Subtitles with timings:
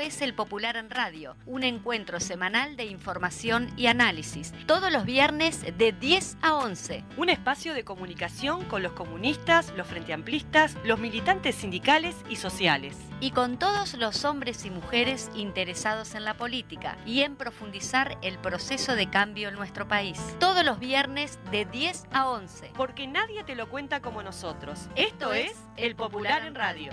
[0.00, 5.62] es El Popular en Radio, un encuentro semanal de información y análisis, todos los viernes
[5.76, 7.04] de 10 a 11.
[7.18, 12.96] Un espacio de comunicación con los comunistas, los frenteamplistas, los militantes sindicales y sociales.
[13.20, 18.38] Y con todos los hombres y mujeres interesados en la política y en profundizar el
[18.38, 20.18] proceso de cambio en nuestro país.
[20.38, 22.72] Todos los viernes de 10 a 11.
[22.74, 24.88] Porque nadie te lo cuenta como nosotros.
[24.96, 26.92] Esto es El Popular en Radio.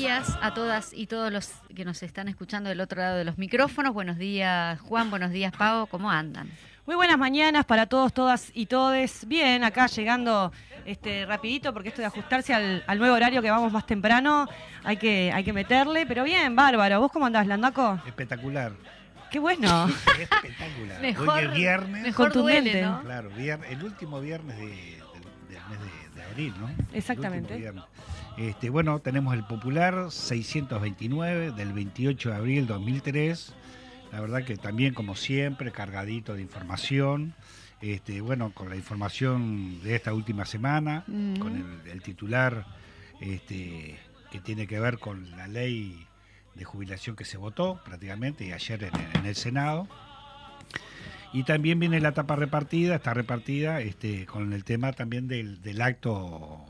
[0.00, 3.38] días a todas y todos los que nos están escuchando del otro lado de los
[3.38, 3.94] micrófonos.
[3.94, 6.50] Buenos días, Juan, buenos días, Pau, ¿cómo andan?
[6.86, 9.26] Muy buenas mañanas para todos, todas y todes.
[9.26, 10.52] Bien, acá llegando
[10.84, 14.46] este rapidito porque esto de ajustarse al, al nuevo horario que vamos más temprano,
[14.84, 17.00] hay que, hay que meterle, pero bien, bárbaro.
[17.00, 17.98] ¿Vos cómo andás, Landaco?
[18.06, 18.72] Espectacular.
[19.30, 19.88] Qué bueno.
[20.20, 21.00] Espectacular.
[21.00, 22.02] Mejor- Hoy es viernes.
[22.02, 22.70] mejor Contundente.
[22.70, 23.00] duele, ¿no?
[23.02, 26.68] Claro, el último viernes de- del, del mes de, de abril, ¿no?
[26.68, 27.54] El Exactamente.
[27.54, 27.84] último viernes.
[28.36, 33.54] Este, bueno, tenemos el popular 629 del 28 de abril 2003.
[34.12, 37.34] La verdad que también, como siempre, cargadito de información.
[37.80, 41.36] Este, bueno, con la información de esta última semana, Mm.
[41.36, 42.66] con el, el titular
[43.20, 43.98] este,
[44.30, 46.06] que tiene que ver con la ley
[46.54, 49.88] de jubilación que se votó prácticamente y ayer en, en el Senado.
[51.32, 55.82] Y también viene la etapa repartida, está repartida este, con el tema también del, del
[55.82, 56.64] acto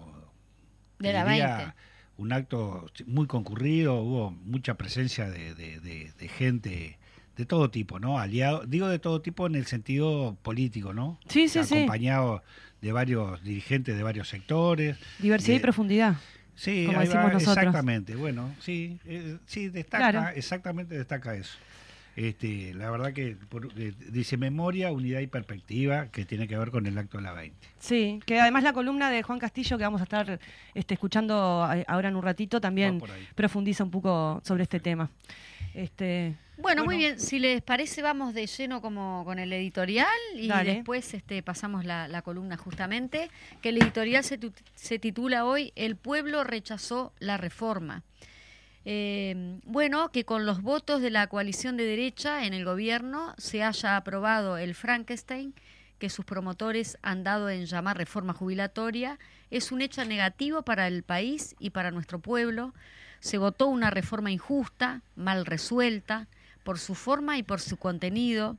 [0.99, 1.75] De la diría, 20.
[2.19, 6.99] Un acto muy concurrido, hubo mucha presencia de, de- de- de gente
[7.37, 8.19] de todo tipo, ¿no?
[8.19, 11.19] Aliado, digo de todo tipo en el sentido político, ¿no?
[11.29, 11.75] Sí, sí, sí.
[11.75, 12.43] Acompañado
[12.81, 14.97] de varios dirigentes de varios sectores.
[15.19, 16.17] Diversidad de- y profundidad.
[16.55, 17.57] Sí, como ahí decimos va, nosotros.
[17.59, 18.17] exactamente.
[18.17, 20.37] Bueno, sí, eh, sí destaca, Claro.
[20.37, 21.59] exactamente destaca eso.
[22.17, 26.71] Este, la verdad que por- eh, dice memoria, unidad y perspectiva, que tiene que ver
[26.71, 27.55] con el acto de la 20.
[27.79, 30.41] Sí, que además la columna de Juan Castillo que vamos a estar
[30.75, 33.03] este, escuchando eh, ahora en un ratito también
[33.35, 35.11] profundiza un poco sobre este tema.
[35.75, 40.49] Este, Bueno, muy bien, si les parece vamos de lleno como con el editorial y
[40.49, 40.77] Dale.
[40.77, 43.29] después este, pasamos la, la columna justamente,
[43.61, 44.41] que el editorial se,
[44.75, 48.05] se titula hoy El pueblo rechazó la reforma.
[48.89, 53.65] Eh, bueno, que con los votos de la coalición de derecha en el gobierno se
[53.65, 55.55] haya aprobado el Frankenstein
[55.99, 59.19] que sus promotores han dado en llamar reforma jubilatoria
[59.51, 62.75] es un hecho negativo para el país y para nuestro pueblo.
[63.19, 66.29] Se votó una reforma injusta, mal resuelta,
[66.63, 68.57] por su forma y por su contenido.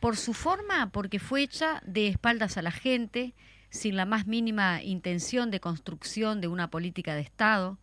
[0.00, 3.34] Por su forma, porque fue hecha de espaldas a la gente,
[3.70, 7.78] sin la más mínima intención de construcción de una política de Estado,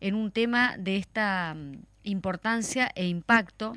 [0.00, 3.74] en un tema de esta mm, importancia e impacto,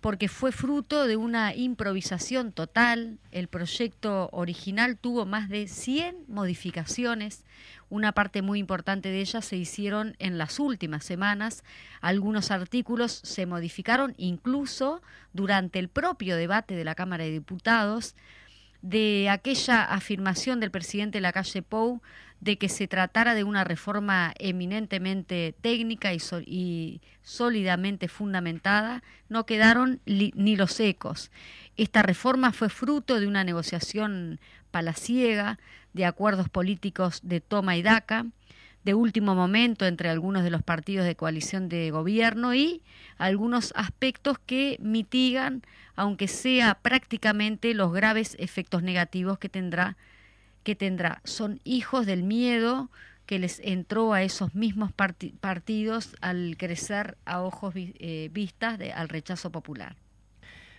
[0.00, 3.18] porque fue fruto de una improvisación total.
[3.30, 7.44] El proyecto original tuvo más de 100 modificaciones.
[7.88, 11.64] Una parte muy importante de ellas se hicieron en las últimas semanas.
[12.02, 15.00] Algunos artículos se modificaron incluso
[15.32, 18.14] durante el propio debate de la Cámara de Diputados
[18.84, 22.02] de aquella afirmación del presidente Lacalle Pou
[22.44, 30.02] de que se tratara de una reforma eminentemente técnica y, y sólidamente fundamentada, no quedaron
[30.04, 31.30] ni los ecos.
[31.78, 34.40] Esta reforma fue fruto de una negociación
[34.70, 35.58] palaciega,
[35.94, 38.26] de acuerdos políticos de toma y daca,
[38.84, 42.82] de último momento entre algunos de los partidos de coalición de gobierno y
[43.16, 45.62] algunos aspectos que mitigan,
[45.96, 49.96] aunque sea prácticamente, los graves efectos negativos que tendrá
[50.64, 51.20] que tendrá.
[51.24, 52.90] Son hijos del miedo
[53.26, 59.08] que les entró a esos mismos parti- partidos al crecer a ojos eh, vistas al
[59.08, 59.96] rechazo popular.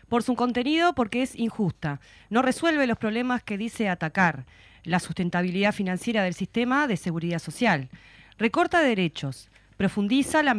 [0.09, 1.99] por su contenido, porque es injusta.
[2.29, 4.45] No resuelve los problemas que dice atacar,
[4.83, 7.89] la sustentabilidad financiera del sistema de seguridad social.
[8.37, 10.53] recorta derechos, profundiza la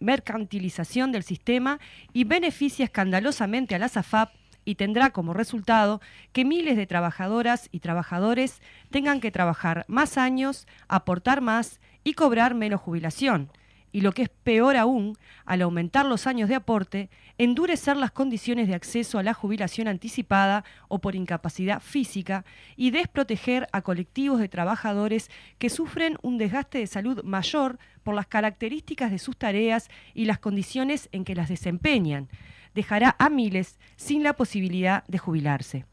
[0.00, 1.78] mercantilización del sistema
[2.12, 4.30] y beneficia escandalosamente a la SAFAP
[4.64, 6.00] y tendrá como resultado
[6.32, 12.54] que miles de trabajadoras y trabajadores tengan que trabajar más años, aportar más y cobrar
[12.54, 13.50] menos jubilación.
[13.92, 18.66] Y lo que es peor aún, al aumentar los años de aporte, endurecer las condiciones
[18.66, 22.44] de acceso a la jubilación anticipada o por incapacidad física
[22.76, 28.26] y desproteger a colectivos de trabajadores que sufren un desgaste de salud mayor por las
[28.26, 32.28] características de sus tareas y las condiciones en que las desempeñan
[32.74, 35.86] dejará a miles sin la posibilidad de jubilarse.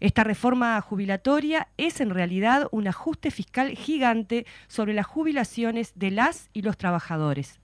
[0.00, 6.50] Esta reforma jubilatoria es en realidad un ajuste fiscal gigante sobre las jubilaciones de las
[6.52, 7.58] y los trabajadores.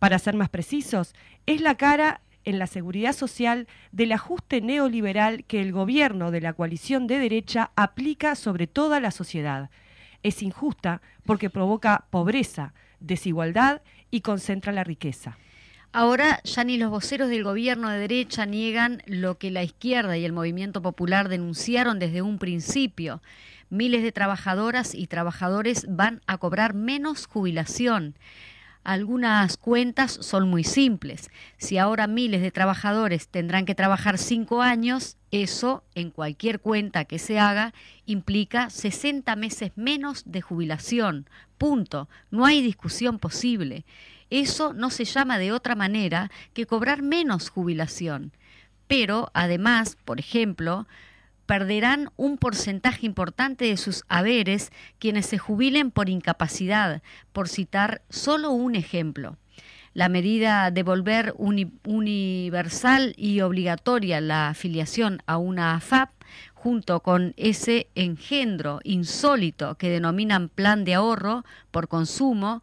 [0.00, 1.14] Para ser más precisos,
[1.46, 6.54] es la cara en la seguridad social del ajuste neoliberal que el gobierno de la
[6.54, 9.70] coalición de derecha aplica sobre toda la sociedad.
[10.22, 15.38] Es injusta porque provoca pobreza, desigualdad y concentra la riqueza.
[15.92, 20.24] Ahora ya ni los voceros del gobierno de derecha niegan lo que la izquierda y
[20.24, 23.22] el movimiento popular denunciaron desde un principio.
[23.70, 28.14] Miles de trabajadoras y trabajadores van a cobrar menos jubilación.
[28.84, 31.28] Algunas cuentas son muy simples.
[31.58, 37.18] Si ahora miles de trabajadores tendrán que trabajar cinco años, eso, en cualquier cuenta que
[37.18, 37.74] se haga,
[38.06, 41.28] implica 60 meses menos de jubilación.
[41.58, 42.08] Punto.
[42.30, 43.84] No hay discusión posible.
[44.30, 48.32] Eso no se llama de otra manera que cobrar menos jubilación.
[48.86, 50.86] Pero, además, por ejemplo,
[51.46, 58.52] perderán un porcentaje importante de sus haberes quienes se jubilen por incapacidad, por citar solo
[58.52, 59.36] un ejemplo.
[59.92, 66.10] La medida de volver universal y obligatoria la afiliación a una AFAP,
[66.54, 72.62] junto con ese engendro insólito que denominan plan de ahorro por consumo,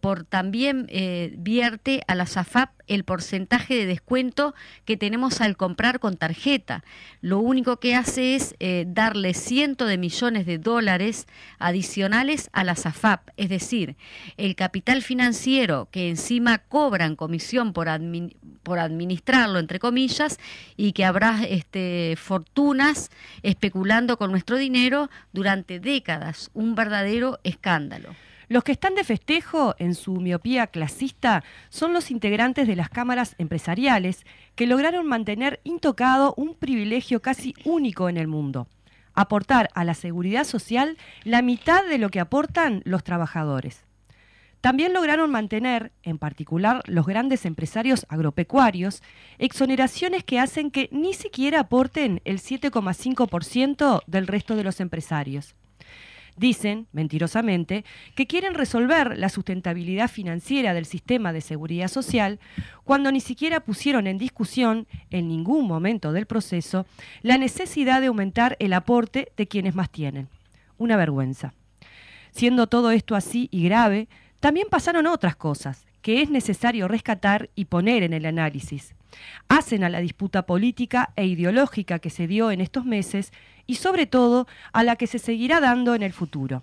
[0.00, 4.54] por también eh, vierte a la SAFAP el porcentaje de descuento
[4.84, 6.84] que tenemos al comprar con tarjeta.
[7.22, 11.26] Lo único que hace es eh, darle cientos de millones de dólares
[11.58, 13.96] adicionales a la SAFAP, es decir,
[14.36, 17.88] el capital financiero que encima cobran comisión por,
[18.62, 20.38] por administrarlo, entre comillas,
[20.76, 23.10] y que habrá este, fortunas
[23.42, 26.50] especulando con nuestro dinero durante décadas.
[26.52, 28.14] Un verdadero escándalo.
[28.48, 33.34] Los que están de festejo en su miopía clasista son los integrantes de las cámaras
[33.38, 38.68] empresariales que lograron mantener intocado un privilegio casi único en el mundo,
[39.14, 43.84] aportar a la seguridad social la mitad de lo que aportan los trabajadores.
[44.60, 49.02] También lograron mantener, en particular los grandes empresarios agropecuarios,
[49.38, 55.56] exoneraciones que hacen que ni siquiera aporten el 7,5% del resto de los empresarios.
[56.36, 57.84] Dicen, mentirosamente,
[58.14, 62.38] que quieren resolver la sustentabilidad financiera del sistema de seguridad social
[62.84, 66.84] cuando ni siquiera pusieron en discusión, en ningún momento del proceso,
[67.22, 70.28] la necesidad de aumentar el aporte de quienes más tienen.
[70.76, 71.54] Una vergüenza.
[72.32, 74.08] Siendo todo esto así y grave,
[74.40, 78.94] también pasaron otras cosas que es necesario rescatar y poner en el análisis.
[79.48, 83.32] Hacen a la disputa política e ideológica que se dio en estos meses
[83.66, 86.62] y sobre todo a la que se seguirá dando en el futuro.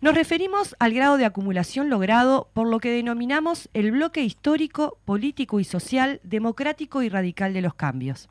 [0.00, 5.60] Nos referimos al grado de acumulación logrado por lo que denominamos el bloque histórico, político
[5.60, 8.28] y social, democrático y radical de los cambios.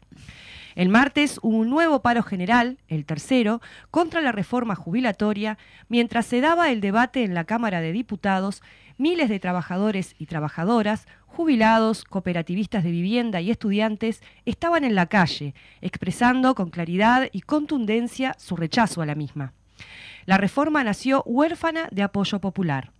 [0.76, 3.62] El martes hubo un nuevo paro general, el tercero,
[3.92, 8.62] contra la reforma jubilatoria, mientras se daba el debate en la Cámara de Diputados,
[8.98, 15.56] miles de trabajadores y trabajadoras, jubilados, cooperativistas de vivienda y estudiantes estaban en la calle,
[15.82, 19.54] expresando con claridad y contundencia su rechazo a la misma.
[20.26, 22.92] La reforma nació huérfana de apoyo popular.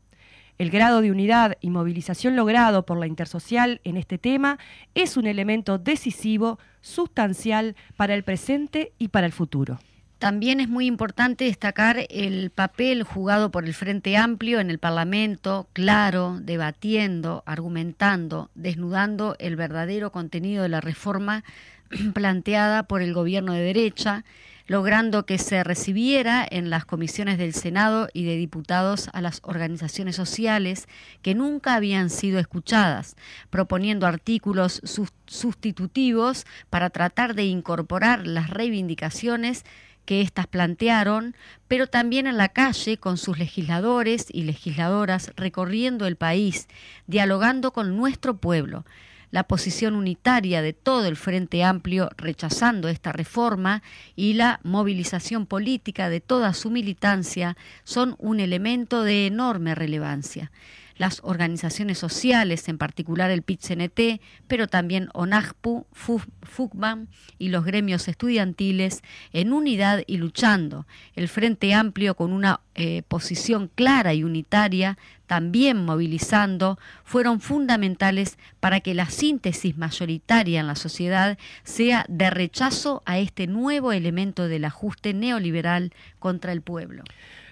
[0.58, 4.60] El grado de unidad y movilización logrado por la intersocial en este tema
[4.94, 9.80] es un elemento decisivo, sustancial para el presente y para el futuro.
[10.24, 15.68] También es muy importante destacar el papel jugado por el Frente Amplio en el Parlamento,
[15.74, 21.44] claro, debatiendo, argumentando, desnudando el verdadero contenido de la reforma
[22.14, 24.24] planteada por el gobierno de derecha,
[24.68, 30.16] logrando que se recibiera en las comisiones del Senado y de diputados a las organizaciones
[30.16, 30.88] sociales
[31.22, 33.16] que nunca habían sido escuchadas,
[33.50, 34.82] proponiendo artículos
[35.26, 39.64] sustitutivos para tratar de incorporar las reivindicaciones
[40.06, 41.36] que éstas plantearon,
[41.68, 46.68] pero también en la calle con sus legisladores y legisladoras recorriendo el país,
[47.08, 48.86] dialogando con nuestro pueblo.
[49.34, 53.82] La posición unitaria de todo el Frente Amplio rechazando esta reforma
[54.16, 60.52] y la movilización política de toda su militancia son un elemento de enorme relevancia
[60.98, 67.08] las organizaciones sociales, en particular el PIT-CNT, pero también ONAJPU, FUCBAM
[67.38, 70.86] y los gremios estudiantiles, en unidad y luchando.
[71.16, 74.98] El Frente Amplio, con una eh, posición clara y unitaria,
[75.28, 83.02] también movilizando, fueron fundamentales para que la síntesis mayoritaria en la sociedad sea de rechazo
[83.06, 87.04] a este nuevo elemento del ajuste neoliberal contra el pueblo.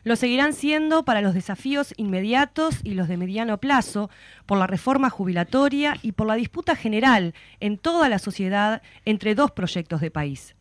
[0.04, 4.10] Lo seguirán siendo para los desafíos inmediatos y los de mediano plazo,
[4.48, 9.52] por la reforma jubilatoria y por la disputa general en toda la sociedad entre dos
[9.52, 10.56] proyectos de país.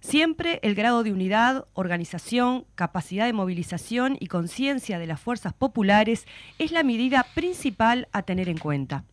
[0.00, 6.26] Siempre el grado de unidad, organización, capacidad de movilización y conciencia de las fuerzas populares
[6.60, 9.04] es la medida principal a tener en cuenta.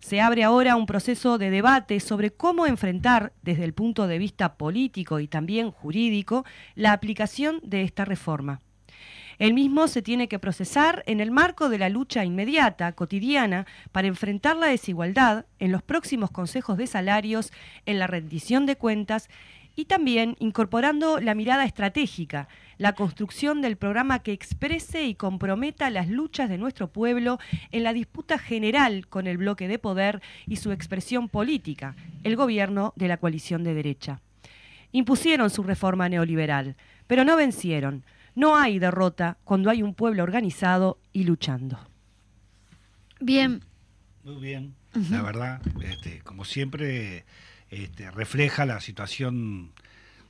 [0.00, 4.56] Se abre ahora un proceso de debate sobre cómo enfrentar desde el punto de vista
[4.56, 6.44] político y también jurídico
[6.74, 8.62] la aplicación de esta reforma.
[9.38, 14.08] El mismo se tiene que procesar en el marco de la lucha inmediata, cotidiana, para
[14.08, 17.52] enfrentar la desigualdad en los próximos consejos de salarios,
[17.84, 19.28] en la rendición de cuentas
[19.76, 26.08] y también incorporando la mirada estratégica, la construcción del programa que exprese y comprometa las
[26.08, 27.38] luchas de nuestro pueblo
[27.72, 32.94] en la disputa general con el bloque de poder y su expresión política, el gobierno
[32.96, 34.20] de la coalición de derecha.
[34.92, 36.74] Impusieron su reforma neoliberal,
[37.06, 38.02] pero no vencieron.
[38.36, 41.80] No hay derrota cuando hay un pueblo organizado y luchando.
[43.18, 43.64] Bien.
[44.22, 44.74] Muy bien.
[45.10, 47.24] La verdad, este, como siempre,
[47.70, 49.72] este, refleja la situación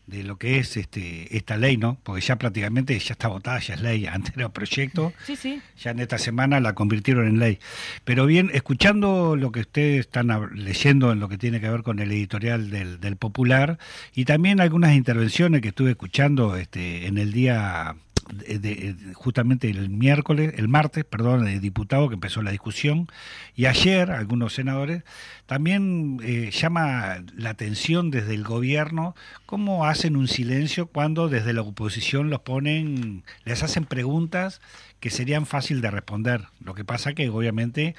[0.06, 1.98] de lo que es este, esta ley, ¿no?
[2.02, 5.60] Porque ya prácticamente ya está votada, ya es ley, antes era proyecto, sí, sí.
[5.78, 7.58] ya en esta semana la convirtieron en ley.
[8.04, 11.98] Pero bien, escuchando lo que ustedes están leyendo en lo que tiene que ver con
[11.98, 13.78] el editorial del, del Popular
[14.14, 17.96] y también algunas intervenciones que estuve escuchando este, en el día
[18.30, 23.08] de, justamente el miércoles, el martes, perdón, el diputado que empezó la discusión,
[23.54, 25.02] y ayer algunos senadores,
[25.46, 29.14] también eh, llama la atención desde el gobierno
[29.46, 34.60] cómo hacen un silencio cuando desde la oposición los ponen, les hacen preguntas
[35.00, 36.46] que serían fácil de responder.
[36.60, 37.94] Lo que pasa que obviamente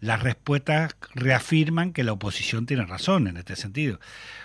[0.00, 4.00] las respuestas reafirman que la oposición tiene razón en este sentido.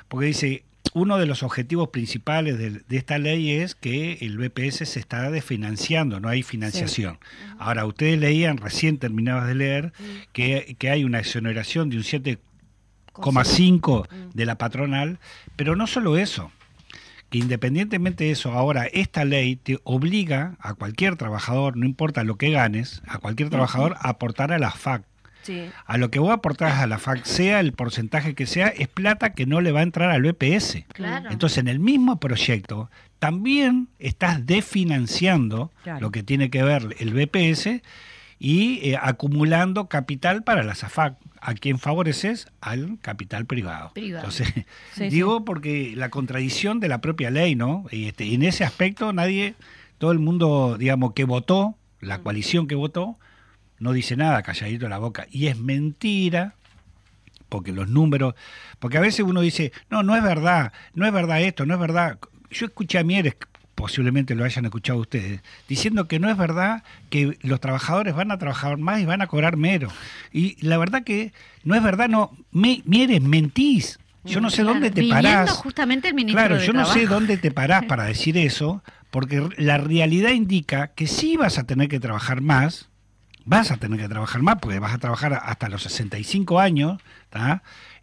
[0.07, 4.99] Porque dice, uno de los objetivos principales de, esta ley es que el BPS se
[4.99, 7.19] está desfinanciando, no hay financiación.
[7.57, 9.93] Ahora, ustedes leían, recién terminabas de leer,
[10.33, 15.19] que, hay una exoneración de un 7,5 de la patronal,
[15.55, 16.51] pero no solo eso,
[17.29, 22.35] que independientemente de eso, ahora esta ley te obliga a cualquier trabajador, no importa lo
[22.35, 25.05] que ganes, a cualquier trabajador a aportar a la FAC
[25.85, 29.33] a lo que vos aportás a la FAC, sea el porcentaje que sea, es plata
[29.33, 30.85] que no le va a entrar al BPS.
[31.29, 37.81] Entonces, en el mismo proyecto, también estás desfinanciando lo que tiene que ver el BPS
[38.39, 41.15] y eh, acumulando capital para la SAFAC.
[41.39, 42.47] ¿A quién favoreces?
[42.59, 43.91] Al capital privado.
[43.95, 44.51] Entonces,
[44.97, 47.85] digo porque la contradicción de la propia ley, ¿no?
[47.91, 49.53] Y este, en ese aspecto nadie,
[49.99, 52.23] todo el mundo, digamos, que votó, la mm.
[52.23, 53.17] coalición que votó,
[53.81, 55.27] no dice nada, calladito la boca.
[55.31, 56.53] Y es mentira,
[57.49, 58.35] porque los números,
[58.79, 61.79] porque a veces uno dice, no, no es verdad, no es verdad esto, no es
[61.79, 62.19] verdad.
[62.51, 63.35] Yo escuché a Mieres,
[63.73, 68.37] posiblemente lo hayan escuchado ustedes, diciendo que no es verdad que los trabajadores van a
[68.37, 69.91] trabajar más y van a cobrar menos.
[70.31, 71.33] Y la verdad que
[71.63, 73.99] no es verdad, no, Mieres, mentís.
[74.23, 75.49] Yo no sé dónde te parás.
[75.53, 79.79] justamente el ministro Claro, yo no sé dónde te parás para decir eso, porque la
[79.79, 82.90] realidad indica que sí vas a tener que trabajar más,
[83.45, 87.01] vas a tener que trabajar más porque vas a trabajar hasta los 65 años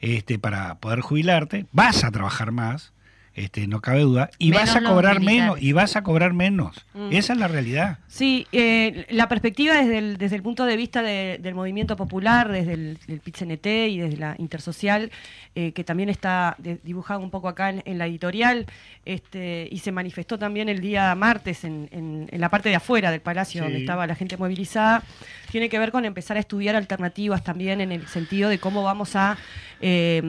[0.01, 2.93] este, para poder jubilarte, vas a trabajar más,
[3.39, 6.85] este, no cabe duda, y vas a cobrar menos, y vas a cobrar menos.
[6.95, 7.13] Mm.
[7.13, 7.99] Esa es la realidad.
[8.09, 12.73] Sí, eh, la perspectiva desde el, desde el punto de vista del movimiento popular, desde
[12.73, 15.13] el, el y desde la intersocial,
[15.55, 18.67] eh, que también está dibujado un poco acá en, la editorial,
[19.05, 23.21] este, y se manifestó también el día martes en, en, la parte de afuera del
[23.21, 25.03] palacio donde estaba la gente movilizada,
[25.51, 29.17] tiene que ver con empezar a estudiar alternativas también en el sentido de cómo vamos
[29.17, 29.39] a
[29.81, 30.21] eh,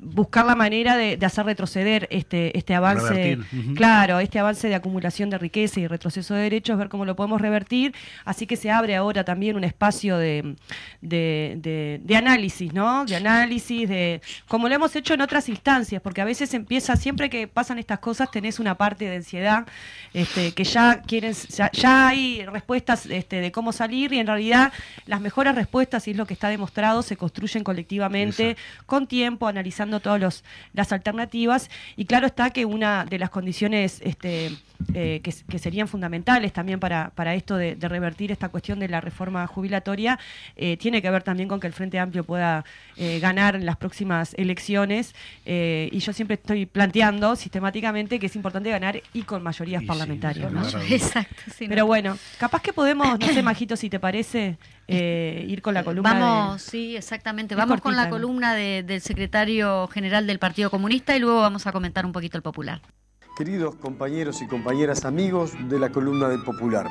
[0.00, 3.38] buscar la manera de, hacer retroceder este, este avance,
[3.74, 7.40] claro, este avance de acumulación de riqueza y retroceso de derechos, ver cómo lo podemos
[7.40, 7.94] revertir.
[8.24, 10.56] Así que se abre ahora también un espacio de,
[11.00, 13.04] de, de análisis, ¿no?
[13.04, 17.30] De análisis, de como lo hemos hecho en otras instancias, porque a veces empieza, siempre
[17.30, 19.66] que pasan estas cosas, tenés una parte de ansiedad,
[20.12, 21.34] este, que ya quieren,
[21.72, 24.72] ya, hay respuestas este, de cómo salir y en realidad realidad
[25.06, 30.00] las mejores respuestas, y es lo que está demostrado, se construyen colectivamente, con tiempo, analizando
[30.00, 31.70] todas las alternativas.
[31.96, 34.52] Y claro está que una de las condiciones este,
[34.94, 39.46] eh, que, serían fundamentales también para, para esto de, revertir esta cuestión de la reforma
[39.46, 40.18] jubilatoria,
[40.54, 42.64] eh, tiene que ver también con que el Frente Amplio pueda
[42.96, 45.14] eh, ganar en las próximas elecciones.
[45.44, 50.52] y yo siempre estoy planteando sistemáticamente que es importante ganar y con mayorías parlamentarias.
[50.90, 51.42] Exacto.
[51.58, 56.12] Pero bueno, capaz que podemos, no sé, Majito, si te parece, ir con la columna.
[56.12, 57.54] Vamos, sí, exactamente.
[57.54, 62.06] Vamos con la columna del secretario general del Partido Comunista y luego vamos a comentar
[62.06, 62.80] un poquito el popular.
[63.36, 66.86] Queridos compañeros y compañeras amigos de la columna del Popular,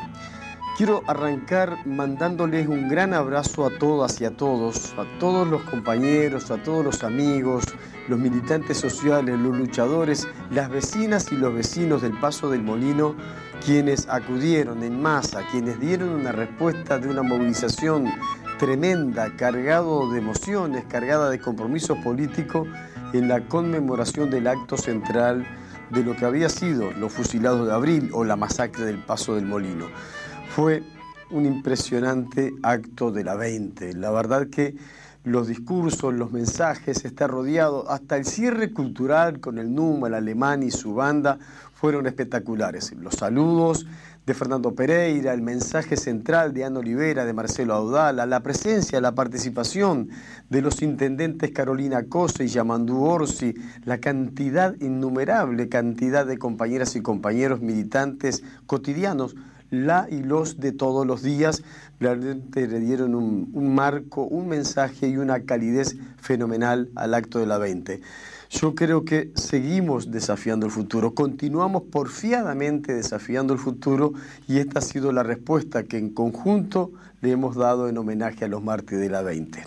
[0.77, 6.51] quiero arrancar mandándoles un gran abrazo a todas y a todos, a todos los compañeros,
[6.51, 7.63] a todos los amigos,
[8.08, 13.15] los militantes sociales, los luchadores, las vecinas y los vecinos del Paso del Molino,
[13.64, 18.12] quienes acudieron en masa, quienes dieron una respuesta de una movilización
[18.58, 22.66] tremenda, cargado de emociones, cargada de compromiso político
[23.14, 25.46] en la conmemoración del acto central
[25.90, 29.46] de lo que había sido los fusilados de abril o la masacre del Paso del
[29.46, 29.88] Molino.
[30.50, 30.84] Fue
[31.32, 33.94] un impresionante acto de la 20.
[33.94, 34.76] La verdad que
[35.25, 40.63] los discursos, los mensajes, está rodeado, hasta el cierre cultural con el NUM, el alemán
[40.63, 41.39] y su banda,
[41.74, 42.94] fueron espectaculares.
[42.94, 43.86] Los saludos
[44.25, 49.13] de Fernando Pereira, el mensaje central de Ana Olivera, de Marcelo Audala, la presencia, la
[49.13, 50.10] participación
[50.50, 53.53] de los intendentes Carolina Cose y Yamandú Orsi,
[53.84, 59.36] la cantidad, innumerable cantidad de compañeras y compañeros militantes cotidianos,
[59.75, 61.63] la y los de todos los días,
[62.00, 67.46] realmente le dieron un, un marco, un mensaje y una calidez fenomenal al acto de
[67.46, 68.01] la 20.
[68.50, 74.13] Yo creo que seguimos desafiando el futuro, continuamos porfiadamente desafiando el futuro
[74.48, 76.91] y esta ha sido la respuesta que en conjunto
[77.22, 79.63] le hemos dado en homenaje a los mártires de la 20.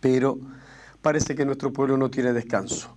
[0.00, 0.38] Pero
[1.00, 2.94] parece que nuestro pueblo no tiene descanso.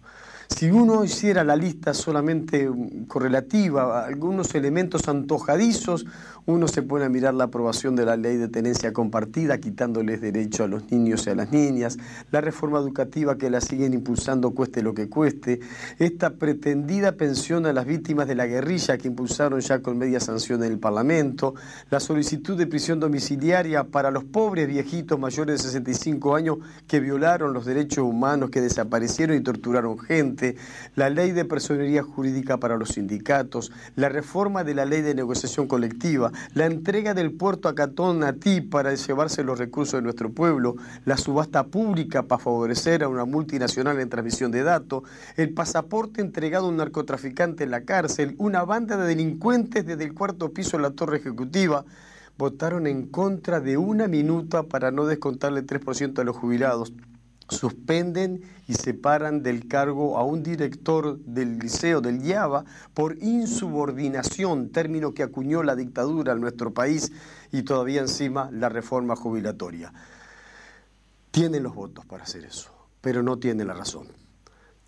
[0.47, 2.69] Si uno hiciera la lista solamente
[3.07, 6.05] correlativa algunos elementos antojadizos,
[6.47, 10.63] uno se pone a mirar la aprobación de la ley de tenencia compartida, quitándoles derecho
[10.63, 11.97] a los niños y a las niñas,
[12.31, 15.59] la reforma educativa que la siguen impulsando cueste lo que cueste,
[15.97, 20.63] esta pretendida pensión a las víctimas de la guerrilla que impulsaron ya con media sanción
[20.63, 21.55] en el Parlamento,
[21.89, 27.53] la solicitud de prisión domiciliaria para los pobres viejitos mayores de 65 años que violaron
[27.53, 30.55] los derechos humanos, que desaparecieron y torturaron gente,
[30.95, 35.67] la ley de personería jurídica para los sindicatos, la reforma de la ley de negociación
[35.67, 40.31] colectiva, la entrega del puerto a Catón a ti para llevarse los recursos de nuestro
[40.31, 45.03] pueblo, la subasta pública para favorecer a una multinacional en transmisión de datos,
[45.37, 50.13] el pasaporte entregado a un narcotraficante en la cárcel, una banda de delincuentes desde el
[50.13, 51.85] cuarto piso de la torre ejecutiva,
[52.37, 56.93] votaron en contra de una minuta para no descontarle 3% a los jubilados
[57.49, 65.13] suspenden y separan del cargo a un director del liceo del IABA por insubordinación, término
[65.13, 67.11] que acuñó la dictadura en nuestro país
[67.51, 69.93] y todavía encima la reforma jubilatoria.
[71.31, 74.24] Tienen los votos para hacer eso, pero no tienen la razón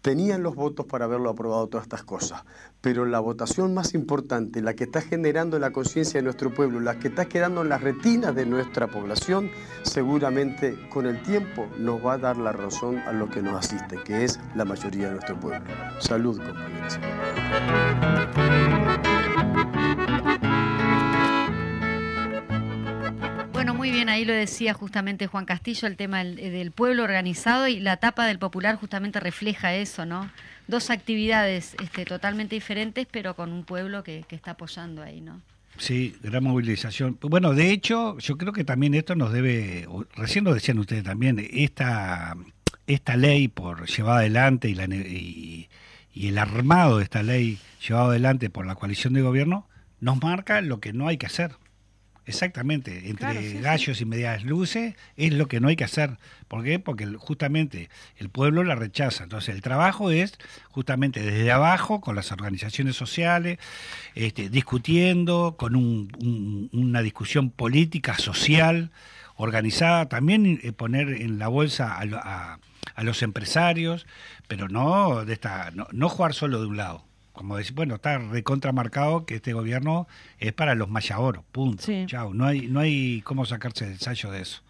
[0.07, 2.45] tenían los votos para haberlo aprobado todas estas cosas,
[2.79, 6.97] pero la votación más importante, la que está generando la conciencia de nuestro pueblo, la
[6.97, 12.13] que está quedando en las retinas de nuestra población, seguramente con el tiempo nos va
[12.13, 15.37] a dar la razón a lo que nos asiste, que es la mayoría de nuestro
[15.37, 15.67] pueblo.
[15.99, 16.97] Salud, compañeros.
[23.73, 27.93] Muy bien, ahí lo decía justamente Juan Castillo, el tema del, pueblo organizado y la
[27.93, 30.29] etapa del popular justamente refleja eso, ¿no?
[30.67, 35.41] Dos actividades este, totalmente diferentes, pero con un pueblo que, está apoyando ahí, ¿no?
[35.77, 37.17] Sí, gran movilización.
[37.21, 41.47] Bueno, de hecho, yo creo que también esto nos debe, recién lo decían ustedes también,
[41.51, 42.35] esta,
[42.87, 48.49] esta ley por llevada adelante y, la, y el armado de esta ley llevado adelante
[48.49, 49.67] por la coalición de gobierno
[49.99, 51.51] nos marca lo que no hay que hacer.
[52.27, 56.17] Exactamente, entre gallos y medias luces es lo que no hay que hacer.
[56.49, 56.77] ¿Por qué?
[56.77, 59.23] Porque justamente el pueblo la rechaza.
[59.23, 60.37] Entonces el trabajo es
[60.67, 63.59] justamente desde abajo, con las organizaciones sociales,
[64.13, 68.91] este, discutiendo, con una discusión política, social,
[69.37, 72.59] organizada, también eh, poner en la bolsa a,
[73.03, 74.05] los empresarios,
[74.49, 77.06] pero no, de esta, no jugar solo de un lado
[77.37, 80.07] como decir, bueno, está recontramarcado que este gobierno
[80.39, 81.85] es para los mayaoros, punto.
[82.07, 84.61] Chao, no hay, no hay cómo sacarse el ensayo de eso.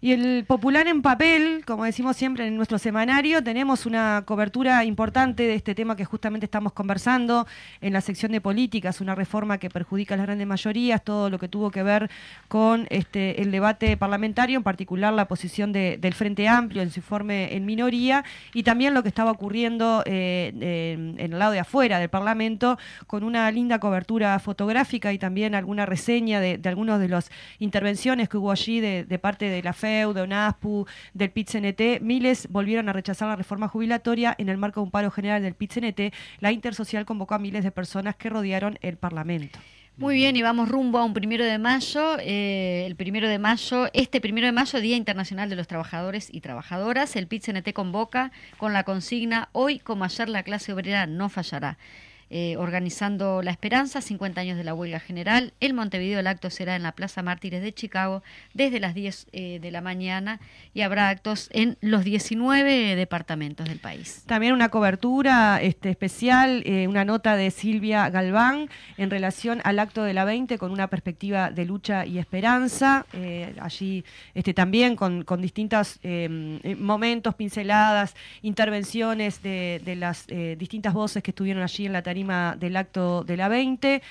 [0.00, 5.42] Y el popular en papel, como decimos siempre en nuestro semanario, tenemos una cobertura importante
[5.42, 7.48] de este tema que justamente estamos conversando
[7.80, 11.40] en la sección de políticas, una reforma que perjudica a las grandes mayorías, todo lo
[11.40, 12.08] que tuvo que ver
[12.46, 17.00] con este, el debate parlamentario, en particular la posición de- del Frente Amplio en su
[17.00, 20.52] informe en minoría, y también lo que estaba ocurriendo eh,
[20.94, 25.86] en- el lado de afuera del Parlamento, con una linda cobertura fotográfica y también alguna
[25.86, 29.72] reseña de, de algunas de las intervenciones que hubo allí de, de parte de la
[29.88, 32.00] De ONASPU, del PIT-CNT.
[32.00, 35.54] Miles volvieron a rechazar la reforma jubilatoria en el marco de un paro general del
[35.54, 36.12] PIT-CNT.
[36.40, 39.58] La Intersocial convocó a miles de personas que rodearon el Parlamento.
[39.98, 42.18] Muy bien, y vamos rumbo a un primero de mayo.
[42.20, 46.40] eh, el primero de mayo, este primero de mayo, Día Internacional de los Trabajadores y
[46.40, 47.16] Trabajadoras.
[47.16, 51.78] El PIT-CNT convoca con la consigna Hoy como ayer la clase obrera no fallará.
[52.30, 55.54] Eh, organizando La Esperanza, 50 años de la huelga general.
[55.60, 59.58] En Montevideo el acto será en la Plaza Mártires de Chicago desde las 10 eh,
[59.62, 60.38] de la mañana
[60.74, 64.24] y habrá actos en los 19 departamentos del país.
[64.26, 70.02] También una cobertura este, especial, eh, una nota de Silvia Galván en relación al acto
[70.02, 73.06] de la 20 con una perspectiva de lucha y esperanza.
[73.58, 80.26] allí este, también con, distintos eh, momentos, pinceladas, intervenciones de, de las
[80.58, 84.02] distintas voces que estuvieron allí en la tarima del acto de la 20.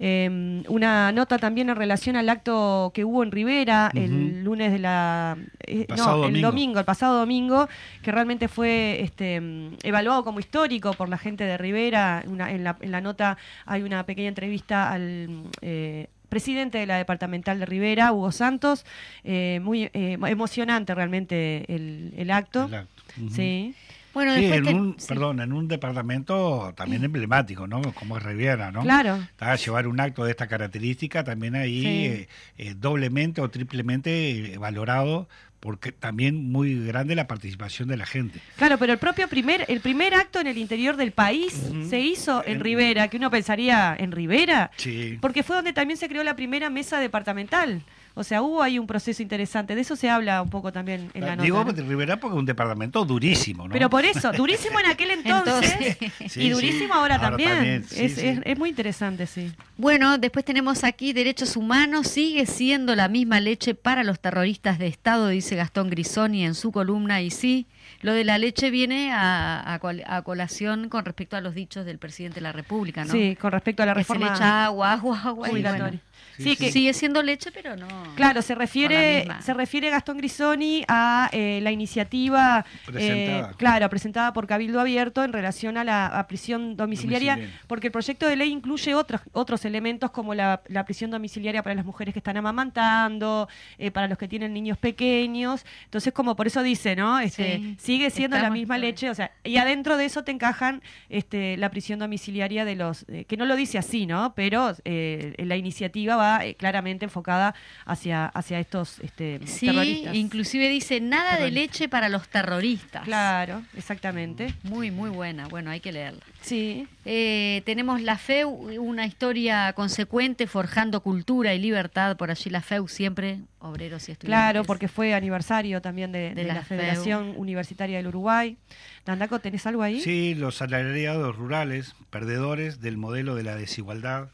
[0.00, 4.78] Eh, una nota también en relación al acto que hubo en Rivera el lunes de
[4.78, 5.36] la...
[5.66, 6.46] eh, no, el domingo.
[6.50, 7.68] domingo, el pasado domingo,
[8.02, 12.22] que realmente fue este, mm, evaluado como histórico por la gente de Rivera.
[12.28, 15.42] Una- en, la, en la nota hay una pequeña entrevista al...
[15.62, 18.84] eh, presidente de la departamental de Rivera, Hugo Santos,
[19.24, 22.66] eh, muy eh, emocionante realmente el, el acto.
[22.66, 23.02] El acto.
[23.18, 23.30] Ujú.
[23.34, 23.74] Sí.
[24.18, 25.06] Bueno, Sí, en un, sí.
[25.06, 27.80] perdón, en un departamento también emblemático, ¿no?
[27.94, 28.82] Como es Riviera, ¿no?
[28.82, 29.14] Claro.
[29.16, 31.86] Está llevar un acto de esta característica también ahí Sí.
[31.88, 32.28] eh,
[32.58, 35.28] eh, doblemente o triplemente eh, valorado
[35.60, 38.40] porque también muy grande la participación de la gente.
[38.56, 41.52] Claro, pero el propio primer, el primer acto en el interior del país
[41.88, 44.70] se hizo en En- Rivera, que uno pensaría, ¿en Rivera?
[44.76, 45.16] Sí.
[45.20, 47.82] Porque fue donde también se creó la primera mesa departamental.
[48.18, 49.74] O sea, hubo ahí un proceso interesante.
[49.74, 51.42] De eso se habla un poco también en la nota.
[51.44, 51.72] Digo ¿no?
[51.72, 53.72] de Rivera porque es un departamento durísimo, ¿no?
[53.72, 56.50] Pero por eso, durísimo en aquel entonces, Entonces, Sí, y sí.
[56.50, 57.50] durísimo ahora, Ahora también.
[57.50, 58.26] también, sí, es, sí.
[58.26, 59.52] es- es muy interesante, sí.
[59.76, 62.08] Bueno, después tenemos aquí derechos humanos.
[62.08, 66.72] Sigue siendo la misma leche para los terroristas de Estado, dice Gastón Grisoni en su
[66.72, 67.22] columna.
[67.22, 67.66] Y sí,
[68.02, 71.86] lo de la leche viene a, a col- a colación con respecto a los dichos
[71.86, 73.12] del presidente de la República, ¿no?
[73.12, 75.48] Sí, con respecto a la Que se le reforma echa agua, agua, agua.
[75.48, 75.90] y bueno,
[76.38, 77.86] Sí, que, sigue siendo leche, pero no.
[78.14, 83.50] Claro, se refiere, se refiere Gastón Grisoni a eh, la iniciativa Presentada.
[83.50, 87.64] eh, claro, presentada por Cabildo Abierto en relación a la a prisión domiciliaria, Domiciliaria.
[87.66, 91.74] porque el proyecto de ley incluye otros, otros elementos como la, la prisión domiciliaria para
[91.74, 93.48] las mujeres que están amamantando,
[93.78, 95.64] eh, para los que tienen niños pequeños.
[95.84, 97.18] Entonces, como por eso dice, ¿no?
[97.18, 97.76] Este, Sí.
[97.78, 101.70] sigue siendo la misma leche, o sea, y adentro de eso te encajan este, la
[101.70, 104.34] prisión domiciliaria de los, eh, que no lo dice así, ¿no?
[104.34, 110.14] Pero eh, la iniciativa va eh, claramente enfocada hacia, hacia estos este, Sí, terroristas.
[110.14, 113.04] inclusive dice nada de leche para los terroristas.
[113.04, 114.54] Claro, exactamente.
[114.62, 115.48] Muy, muy buena.
[115.48, 116.20] Bueno, hay que leerla.
[116.40, 116.86] Sí.
[117.04, 118.48] Eh, tenemos la FEU,
[118.80, 122.16] una historia consecuente forjando cultura y libertad.
[122.16, 124.28] Por allí la FEU siempre, obreros y estudiantes.
[124.28, 126.78] Claro, porque fue aniversario también de, De de la la, FEU.
[126.78, 128.56] Federación Universitaria del Uruguay.
[129.04, 130.00] Dandaco, ¿tenés algo ahí?
[130.00, 134.28] Sí, los salariados rurales, perdedores del modelo de la desigualdad.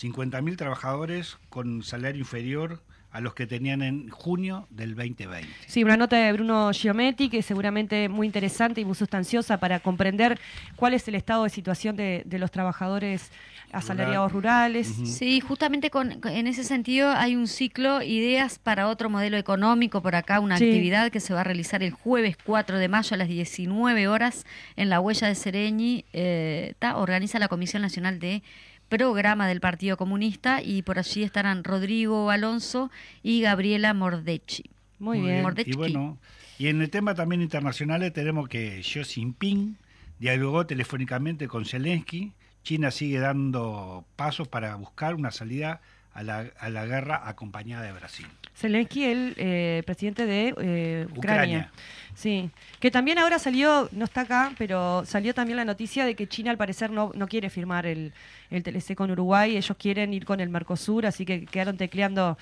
[0.00, 2.80] 50.000 trabajadores con salario inferior
[3.10, 5.48] a los que tenían en junio del 2020.
[5.66, 9.80] Sí, una nota de Bruno Giometti que es seguramente muy interesante y muy sustanciosa para
[9.80, 10.38] comprender
[10.76, 13.30] cuál es el estado de situación de, de los trabajadores
[13.72, 14.86] asalariados rurales.
[15.04, 20.14] Sí, justamente con- en ese sentido hay un ciclo, ideas para otro modelo económico por
[20.14, 20.64] acá, una Sí.
[20.64, 24.46] actividad que se va a realizar el jueves 4 de mayo a las 19 horas
[24.76, 26.04] en la huella de Sereñi.
[26.12, 28.42] eh, ta, organiza la Comisión Nacional de
[28.88, 32.90] Programa del Partido Comunista y por allí estarán Rodrigo Alonso
[33.22, 34.70] y Gabriela Mordechi.
[34.98, 35.42] Muy, bien.
[35.42, 35.72] Mordechki.
[35.72, 36.18] Y bueno,
[36.58, 39.76] y en el tema también internacional tenemos que Xi Jinping
[40.18, 42.32] dialogó telefónicamente con Zelensky.
[42.64, 45.80] China sigue dando pasos para buscar una salida
[46.12, 48.26] a la, a la guerra acompañada de Brasil.
[48.58, 51.18] Zelensky, el eh, presidente de eh, Ucrania.
[51.18, 51.72] Ucrania.
[52.14, 56.26] Sí, que también ahora salió, no está acá, pero salió también la noticia de que
[56.26, 58.12] China al parecer no, no quiere firmar el,
[58.50, 62.36] el TLC con Uruguay, ellos quieren ir con el Mercosur, así que quedaron tecleando,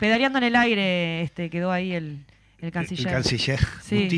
[0.00, 2.24] pedaleando en el aire, este quedó ahí el,
[2.60, 3.06] el canciller.
[3.06, 4.08] El canciller Sí.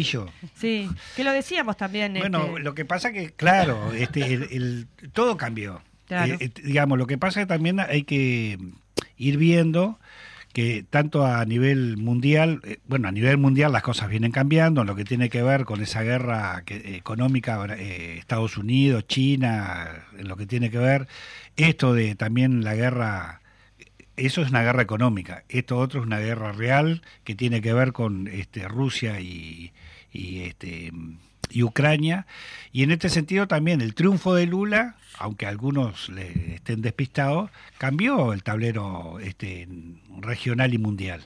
[0.55, 2.15] Sí, que lo decíamos también.
[2.15, 5.83] Bueno, este, lo que pasa que, claro, este, el, el- todo cambió.
[6.09, 6.33] Claro.
[6.35, 8.59] Eh, eh, digamos, lo que pasa que también hay que
[9.19, 9.99] ir viendo
[10.53, 14.87] que tanto a nivel mundial, eh, bueno, a nivel mundial las cosas vienen cambiando, en
[14.87, 20.29] lo que tiene que ver con esa guerra que, económica, eh, Estados Unidos, China, en
[20.29, 21.09] lo que tiene que ver,
[21.57, 23.41] esto de también la guerra
[24.17, 25.45] eso es una guerra económica.
[25.49, 29.73] Esto otro es una guerra real que tiene que ver con este, Rusia y,
[30.13, 30.93] y, este,
[31.53, 32.27] y Ucrania.
[32.73, 38.33] Y en este sentido también el triunfo de Lula, aunque algunos le estén despistados, cambió
[38.33, 39.69] el tablero este,
[40.21, 41.25] regional y mundial.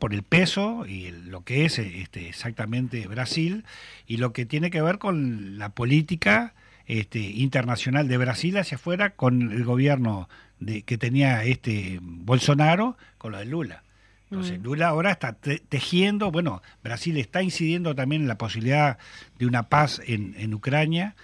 [0.00, 3.64] por el peso y lo que es este, exactamente Brasil
[4.06, 6.54] y lo que tiene que ver con la política
[6.86, 10.28] este, internacional de Brasil hacia afuera con el gobierno
[10.60, 13.82] de, que tenía este Bolsonaro con lo de Lula.
[14.36, 14.64] Entonces, mm.
[14.64, 18.98] Lula ahora está tejiendo, bueno, Brasil está incidiendo también en la posibilidad
[19.38, 21.16] de una paz en, en Ucrania.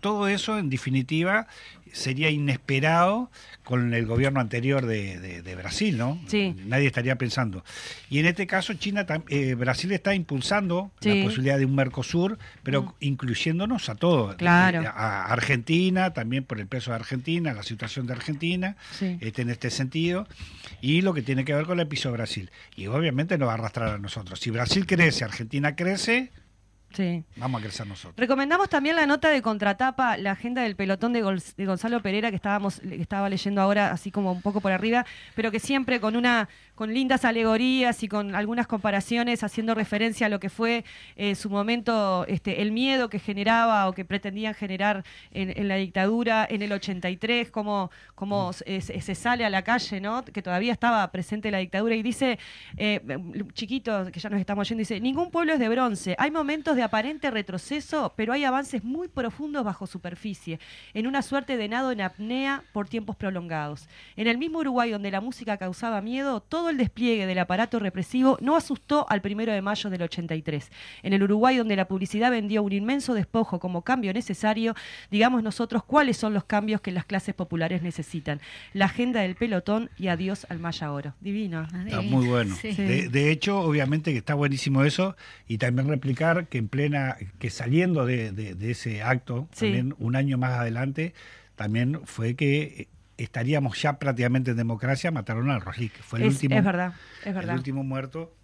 [0.00, 1.46] Todo, eso, en definitiva,
[1.92, 3.30] sería inesperado
[3.64, 6.20] con el gobierno anterior de, Brasil, ¿no?
[6.26, 6.56] Sí.
[6.66, 7.64] Nadie estaría pensando.
[8.08, 12.82] Y en este caso, China, eh, Brasil está impulsando la posibilidad de un Mercosur, pero
[12.82, 12.92] mm.
[13.00, 14.36] incluyéndonos a todos.
[14.36, 14.82] Claro.
[14.86, 18.76] A Argentina, también por el peso de Argentina, la situación de Argentina,
[19.20, 20.26] este, en este sentido,
[20.80, 22.50] y lo que tiene que ver con el piso de Brasil.
[22.76, 24.40] Y obviamente nos va a arrastrar a nosotros.
[24.40, 26.30] Si Brasil crece, Argentina crece,
[26.92, 27.24] Sí.
[27.36, 28.16] Vamos a crecer nosotros.
[28.16, 32.80] Recomendamos también la nota de contratapa, la agenda del pelotón de, Gonzalo Pereira que estábamos,
[32.80, 36.48] que estaba leyendo ahora, así como un poco por arriba, pero que siempre con una
[36.80, 41.34] con lindas alegorías y con algunas comparaciones haciendo referencia a lo que fue en eh,
[41.34, 46.62] su momento este, el miedo que generaba o que pretendían generar en, la dictadura en
[46.62, 48.80] el 83, cómo, cómo mm.
[48.80, 50.24] se, sale a la calle, ¿no?
[50.24, 52.38] que todavía estaba presente la dictadura y dice,
[52.78, 53.02] eh,
[53.52, 56.82] chiquito, que ya nos estamos yendo, dice, ningún pueblo es de bronce, hay momentos de
[56.82, 60.58] aparente retroceso, pero hay avances muy profundos bajo superficie,
[60.94, 63.86] en una suerte de nado en apnea por tiempos prolongados.
[64.16, 68.38] En el mismo Uruguay donde la música causaba miedo, todo el despliegue del aparato represivo
[68.40, 70.70] no asustó al primero de mayo del 83.
[71.02, 74.74] En el Uruguay, donde la publicidad vendió un inmenso despojo como cambio necesario,
[75.10, 78.40] digamos nosotros cuáles son los cambios que las clases populares necesitan.
[78.72, 81.14] La agenda del pelotón y adiós al Maya Oro.
[81.20, 81.66] Divino.
[81.86, 82.56] Está muy bueno.
[82.62, 88.06] De, hecho, obviamente que está buenísimo eso y también replicar que en plena, que saliendo
[88.06, 91.14] de, ese acto, también un año más adelante,
[91.56, 92.88] también fue que
[93.22, 95.92] estaríamos ya prácticamente en democracia, mataron al Roslik.
[96.02, 96.56] Fue el último.
[96.56, 97.52] Es verdad, es verdad.
[97.52, 98.34] El último muerto.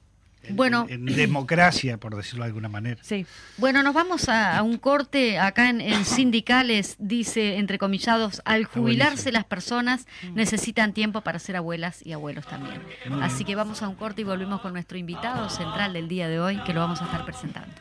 [0.42, 3.02] En, bueno, en, democracia, por decirlo de alguna manera.
[3.02, 3.26] Sí.
[3.56, 5.40] Bueno, nos vamos a, un corte.
[5.40, 10.34] Acá en, sindicales dice, entrecomillados, al jubilarse las personas mm.
[10.34, 12.80] necesitan tiempo para ser abuelas y abuelos también.
[13.22, 16.38] Así que vamos a un corte y volvemos con nuestro invitado central del día de
[16.38, 17.74] hoy, que lo vamos a estar presentando.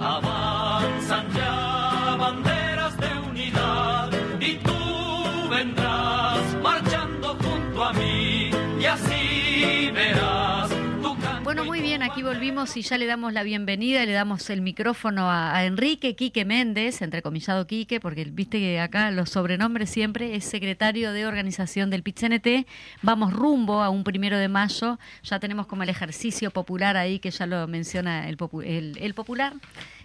[0.00, 4.77] Avanzan ya banderas de unidad y tú
[12.28, 17.00] volvimos y ya le damos la bienvenida, le damos el micrófono a, Enrique Quique Méndez,
[17.00, 22.68] entrecomillado Quique, porque viste que acá los sobrenombres siempre es secretario de organización del PITCNT.
[23.00, 27.30] Vamos rumbo a un primero de mayo, ya tenemos como el ejercicio popular ahí que
[27.30, 28.36] ya lo menciona el,
[29.00, 29.54] el, popular.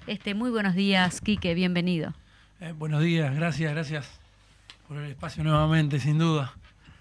[0.08, 2.14] Este, muy buenos días, Quique, bienvenido.
[2.62, 4.10] Eh, buenos días, gracias, gracias
[4.88, 6.54] por el espacio nuevamente, sin duda.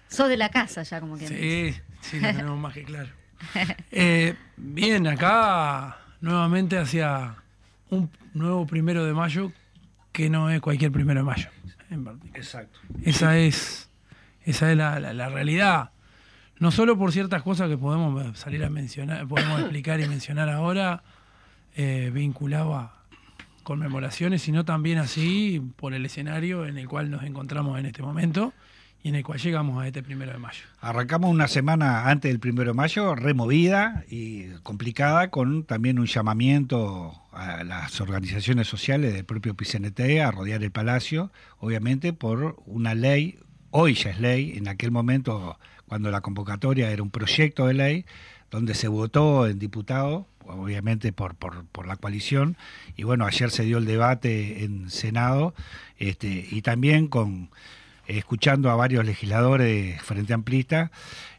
[0.09, 1.29] Sos de la casa ya, como que.
[1.29, 3.22] Sí, sí, lo tenemos más que claro.
[3.91, 7.35] Eh, bien, acá nuevamente hacia
[7.89, 9.51] un nuevo primero de mayo
[10.11, 11.49] que no es cualquier primero de mayo.
[12.33, 12.79] Exacto.
[13.03, 13.89] Esa es,
[14.45, 15.91] esa es la, la, realidad.
[16.59, 21.03] No solo por ciertas cosas que podemos salir a mencionar, podemos explicar y mencionar ahora,
[21.75, 23.03] eh, vinculado a
[23.63, 28.53] conmemoraciones, sino también así por el escenario en el cual nos encontramos en este momento
[29.03, 30.63] y en el cual llegamos a este primero de mayo.
[30.79, 37.13] Arrancamos una semana antes del primero de mayo, removida y complicada, con también un llamamiento
[37.33, 43.39] a las organizaciones sociales del propio PCNT a rodear el palacio, obviamente por una ley,
[43.71, 48.05] hoy ya es ley, en aquel momento cuando la convocatoria era un proyecto de ley,
[48.49, 52.55] donde se votó en diputado, obviamente por, por, por la coalición,
[52.95, 55.53] y bueno, ayer se dio el debate en Senado,
[55.97, 57.49] este, y también con
[58.07, 60.91] escuchando a varios legisladores frente amplista,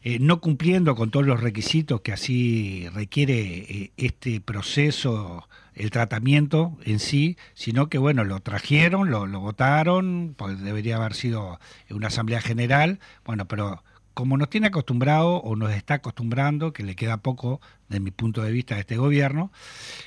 [0.03, 6.77] eh, no cumpliendo con todos los requisitos que así requiere eh, este proceso, el tratamiento
[6.83, 12.41] en sí, sino que bueno, lo trajeron, lo, votaron, pues debería haber sido una asamblea
[12.41, 17.59] general, bueno, pero como nos tiene acostumbrado o nos está acostumbrando, que le queda poco
[17.89, 19.51] de mi punto de vista a este gobierno,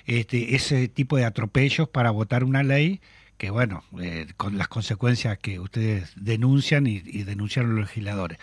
[0.07, 3.01] este, ese tipo de atropellos para votar una ley
[3.39, 8.39] que bueno, eh, con las consecuencias que ustedes denuncian y, denunciaron los legisladores.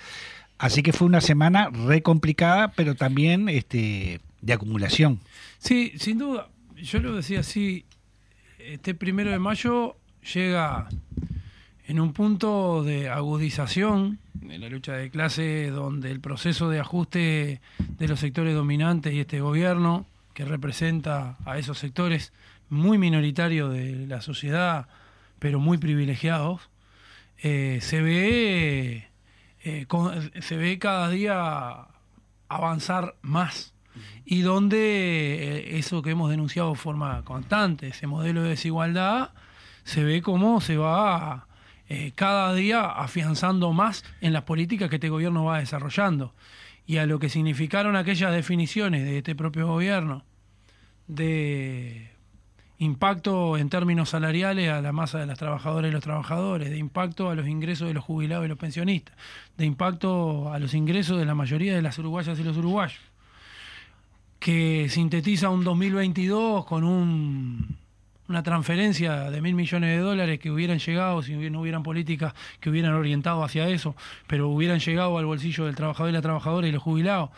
[0.57, 5.19] Así que fue una semana re complicada, pero también este, de acumulación.
[5.59, 6.47] Sí, sin duda.
[6.77, 7.85] Yo lo decía así,
[8.57, 9.97] este primero de mayo
[10.33, 10.87] llega
[11.87, 17.61] en un punto de agudización de la lucha de clase donde el proceso de ajuste
[17.77, 22.33] de los sectores dominantes y este gobierno que representa a esos sectores
[22.69, 24.87] muy minoritarios de la sociedad,
[25.39, 26.69] pero muy privilegiados,
[27.37, 29.09] eh, se ve
[29.63, 29.87] eh,
[30.41, 31.87] se ve cada día
[32.47, 33.73] avanzar más
[34.25, 39.31] y donde eh, eso que hemos denunciado de forma constante, ese modelo de desigualdad,
[39.83, 41.47] se ve cómo se va
[42.15, 46.33] cada día afianzando más en las políticas que este gobierno va desarrollando.
[46.87, 50.25] Y a lo que significaron aquellas definiciones de este propio gobierno
[51.07, 52.14] de
[52.77, 57.29] impacto en términos salariales a la masa de las trabajadoras y los trabajadores, de impacto
[57.29, 59.15] a los ingresos de los jubilados y los pensionistas,
[59.57, 62.99] de impacto a los ingresos de la mayoría de las uruguayas y los uruguayos,
[64.39, 67.77] que sintetiza un 2022 con un,
[68.27, 72.69] una transferencia de mil millones de dólares que hubieran llegado si no hubieran políticas que
[72.69, 73.95] hubieran orientado hacia eso,
[74.27, 77.29] pero hubieran llegado al bolsillo del trabajador y la trabajadora y los jubilados,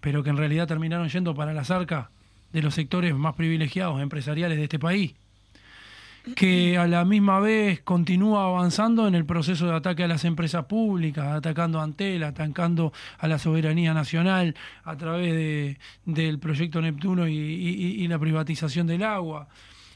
[0.00, 2.06] pero que en realidad terminaron yendo para las arcas
[2.54, 5.12] de los sectores más privilegiados empresariales de este país,
[6.36, 10.64] que a la misma vez continúa avanzando en el proceso de ataque a las empresas
[10.64, 17.28] públicas, atacando a Antel, atacando a la soberanía nacional a través de- del proyecto Neptuno
[17.28, 19.48] y, la privatización del agua,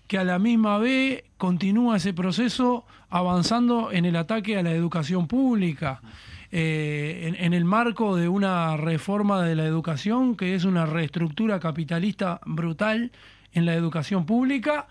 [0.07, 5.29] que a la misma vez continúa ese proceso avanzando en el ataque a la educación
[5.29, 6.03] pública,
[6.51, 12.41] eh, en, el marco de una reforma de la educación que es una reestructura capitalista
[12.47, 13.13] brutal
[13.53, 14.87] en la educación pública,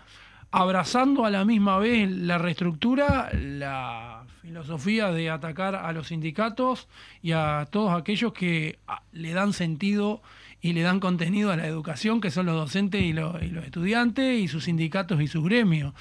[0.50, 6.88] abrazando a la misma vez la reestructura, la filosofía de atacar a los sindicatos
[7.22, 10.22] y a todos aquellos que ah, le dan sentido
[10.60, 14.48] y le dan contenido a la educación, que son los docentes y los, estudiantes y
[14.48, 15.94] sus sindicatos y sus gremios.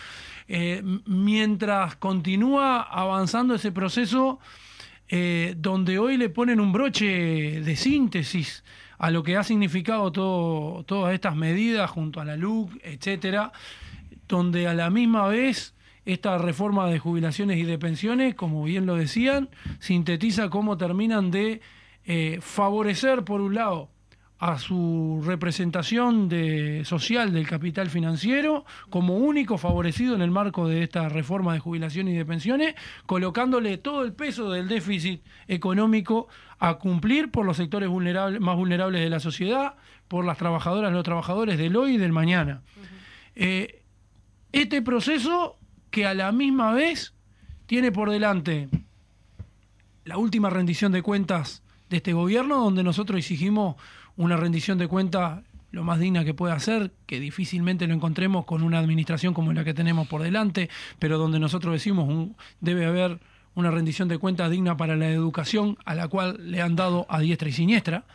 [0.48, 4.39] Eh, mientras continúa avanzando ese proceso,
[5.10, 8.63] eh, donde hoy le ponen un broche de síntesis
[8.98, 13.52] a lo que ha significado todo, todas estas medidas junto a la LUC, etcétera,
[14.28, 18.96] donde a la misma vez esta reforma de jubilaciones y de pensiones, como bien lo
[18.96, 21.62] decían, sintetiza cómo terminan de
[22.06, 23.89] eh, favorecer, por un lado,
[24.39, 30.84] a su representación de, social del capital financiero como único favorecido en el marco de
[30.84, 36.28] esta reforma de jubilación y de pensiones, colocándole todo el peso del déficit económico
[36.60, 39.76] a cumplir por los sectores vulnerables, más vulnerables de la sociedad,
[40.08, 42.62] por las trabajadoras y los trabajadores del hoy y del mañana.
[43.36, 43.82] Eh,
[44.52, 45.58] este proceso
[45.89, 47.13] que a la misma vez
[47.65, 48.69] tiene por delante
[50.06, 53.76] la última rendición de cuentas de este gobierno, donde nosotros exigimos
[54.18, 55.40] una rendición de cuentas
[55.72, 59.64] lo más digna que pueda ser, que difícilmente lo encontremos con una administración como la
[59.64, 63.20] que tenemos por delante, pero donde nosotros decimos un, debe haber
[63.54, 67.20] una rendición de cuentas digna para la educación, a la cual le han dado a
[67.20, 68.06] diestra y siniestra,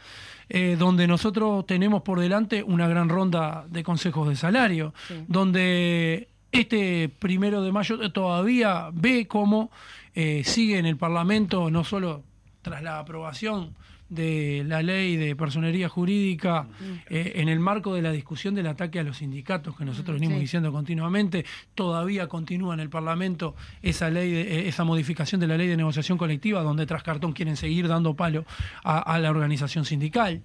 [0.48, 4.94] eh, donde nosotros tenemos por delante una gran ronda de consejos de salario,
[5.26, 9.70] donde este primero de mayo todavía ve cómo
[10.14, 12.22] eh, sigue en el Parlamento, no solo
[12.62, 13.74] tras la aprobación
[14.12, 16.68] de la ley de personería jurídica
[17.08, 20.36] eh, en el marco de la discusión del ataque a los sindicatos que nosotros venimos
[20.36, 20.40] sí.
[20.42, 21.44] diciendo continuamente,
[21.74, 25.76] todavía continúa en el Parlamento esa ley, de- eh, esa modificación de la ley de
[25.76, 28.44] negociación colectiva, donde tras cartón quieren seguir dando palo
[28.84, 30.42] a, a la organización sindical,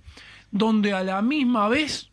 [0.52, 2.10] donde a la misma vez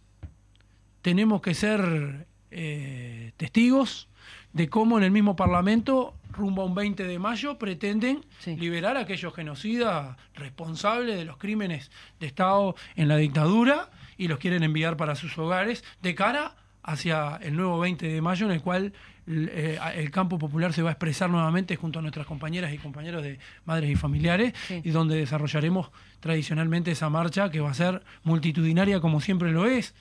[1.03, 4.09] tenemos que ser eh, testigos
[4.55, 8.57] de cómo en el mismo Parlamento, rumbo a un 20 de mayo, pretenden Sí.
[8.57, 14.39] liberar a aquellos genocidas responsables de los crímenes de Estado en la dictadura y los
[14.39, 18.61] quieren enviar para sus hogares de cara hacia el nuevo 20 de mayo en el
[18.63, 18.93] cual
[19.27, 23.23] eh, el campo popular se va a expresar nuevamente junto a nuestras compañeras y compañeros
[23.23, 24.83] de madres y familiares Sí.
[24.85, 25.91] y donde desarrollaremos
[26.21, 29.95] tradicionalmente esa marcha que va a ser multitudinaria como siempre lo es,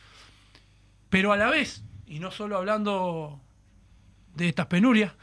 [1.09, 3.39] pero a la vez, y no solo hablando
[4.35, 5.13] de estas penurias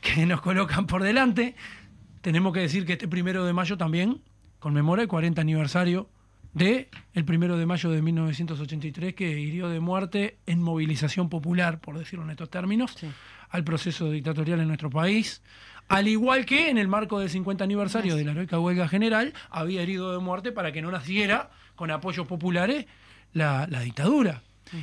[0.00, 1.54] que nos colocan por delante,
[2.20, 4.22] tenemos que decir que este primero de mayo también
[4.58, 6.08] conmemora el 40 aniversario
[6.52, 11.96] de el primero de mayo de 1983 que hirió de muerte en movilización popular, por
[11.98, 13.08] decirlo en estos términos, Sí.
[13.50, 15.42] al proceso dictatorial en nuestro país,
[15.88, 19.82] al igual que en el marco del 50 aniversario de la heroica huelga general había
[19.82, 22.86] herido de muerte para que no naciera con apoyos populares
[23.32, 24.42] la, la dictadura.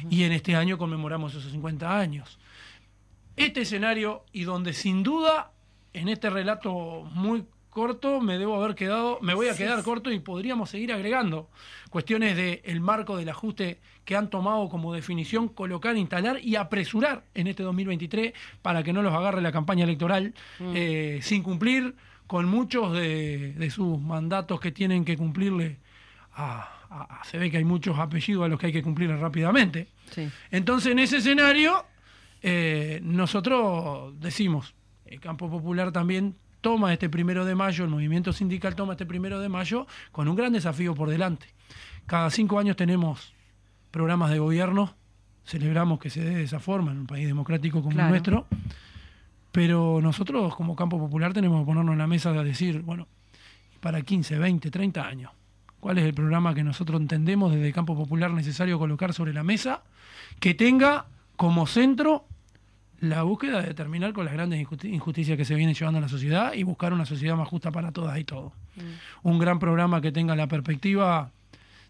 [0.09, 2.39] Y en este año conmemoramos esos 50 años
[3.37, 5.51] este escenario y donde sin duda
[5.93, 10.19] en este relato muy corto, me debo haber quedado, me voy a quedar corto y
[10.19, 11.47] podríamos seguir agregando
[11.91, 17.23] cuestiones del el marco del ajuste que han tomado como definición colocar, instalar y apresurar
[17.35, 18.33] en este 2023
[18.63, 20.33] para que no los agarre la campaña electoral
[20.73, 25.77] eh, sin cumplir con muchos de, de sus mandatos que tienen que cumplirle
[26.33, 29.17] a, a- a- se ve que hay muchos apellidos a los que hay que cumplirle
[29.17, 29.87] rápidamente.
[30.11, 30.27] Sí.
[30.51, 31.85] Entonces, en ese escenario,
[32.41, 34.75] eh, nosotros decimos,
[35.05, 39.39] el campo popular también toma este primero de mayo, el movimiento sindical toma este primero
[39.39, 41.47] de mayo con un gran desafío por delante.
[42.05, 43.33] Cada cinco años tenemos
[43.91, 44.95] programas de gobierno,
[45.45, 48.47] celebramos que se dé de esa forma en un país democrático como el nuestro,
[49.51, 53.07] pero nosotros como campo popular tenemos que ponernos en la mesa de decir, bueno,
[53.79, 55.31] para 15, 20, 30 años,
[55.79, 59.43] ¿cuál es el programa que nosotros entendemos desde el campo popular necesario colocar sobre la
[59.43, 59.83] mesa
[60.39, 61.05] que tenga
[61.37, 62.25] como centro
[62.99, 66.09] la búsqueda de terminar con las grandes injusti- injusticias que se vienen llevando a la
[66.09, 68.51] sociedad y buscar una sociedad más justa para todas y todos.
[69.23, 71.31] Un gran programa que tenga la perspectiva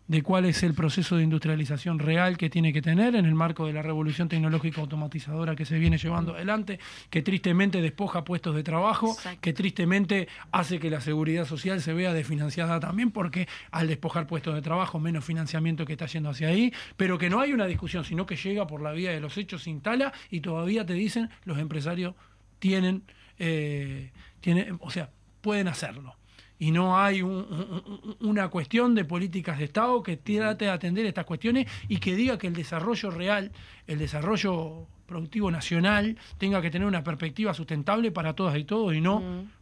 [0.08, 3.68] de cuál es el proceso de industrialización real que tiene que tener en el marco
[3.68, 6.80] de la revolución tecnológica automatizadora que se viene llevando adelante,
[7.10, 9.42] que tristemente despoja puestos de trabajo, Exacto.
[9.42, 14.56] que tristemente hace que la seguridad social se vea desfinanciada también, porque al despojar puestos
[14.56, 18.06] de trabajo, menos financiamiento que está yendo hacia ahí, pero que no hay una discusión,
[18.06, 21.30] sino que llega por la vía de los hechos, se instala y todavía te dicen
[21.44, 22.16] los empresarios
[22.60, 23.04] tienen,
[23.40, 26.16] eh, tienen o sea, pueden hacerlo.
[26.60, 30.72] Y no hay un- un- un- una cuestión de políticas de Estado que trate de
[30.72, 33.52] atender estas cuestiones y que diga que el desarrollo real,
[33.86, 39.02] el desarrollo productivo nacional, tenga que tener una perspectiva sustentable para todas y todos y
[39.02, 39.22] no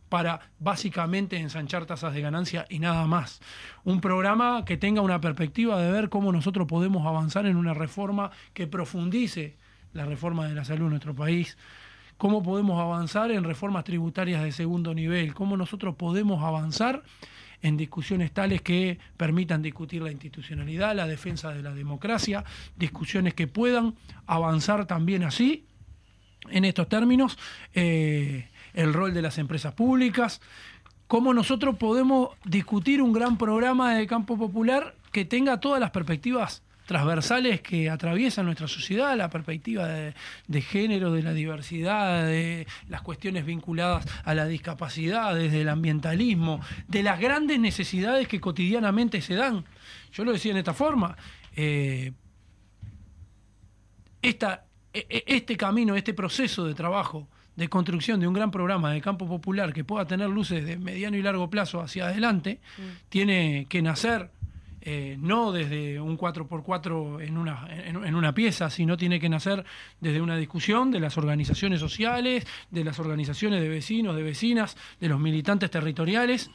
[0.09, 3.41] para básicamente ensanchar tasas de ganancia y nada más.
[3.83, 8.31] Un programa que tenga una perspectiva de ver cómo nosotros podemos avanzar en una reforma
[8.53, 9.57] que profundice
[9.93, 11.57] la reforma de la salud en nuestro país,
[12.17, 17.03] cómo podemos avanzar en reformas tributarias de segundo nivel, cómo nosotros podemos avanzar
[17.61, 22.43] en discusiones tales que permitan discutir la institucionalidad, la defensa de la democracia,
[22.75, 23.95] discusiones que puedan
[24.27, 25.65] avanzar también así,
[26.49, 27.39] en estos términos,
[27.73, 30.41] eh, el rol de las empresas públicas,
[31.07, 36.61] cómo nosotros podemos discutir un gran programa de campo popular que tenga todas las perspectivas
[36.85, 40.13] transversales que atraviesan nuestra sociedad, la perspectiva de,
[40.47, 46.61] de género, de la diversidad, de las cuestiones vinculadas a la discapacidad, desde el ambientalismo,
[46.87, 49.65] de las grandes necesidades que cotidianamente se dan.
[50.11, 51.17] Yo lo decía en esta forma,
[51.55, 52.11] eh,
[54.21, 58.91] esta, e- e- este camino, este proceso de trabajo de construcción de un gran programa
[58.91, 62.59] de campo popular que pueda tener luces de mediano y largo plazo hacia adelante,
[63.07, 64.29] tiene que nacer
[64.87, 69.65] eh, no desde un 4x4 en una, en, en una pieza, sino tiene que nacer
[69.99, 75.09] desde una discusión de las organizaciones sociales, de las organizaciones de vecinos, de vecinas, de
[75.09, 76.51] los militantes territoriales,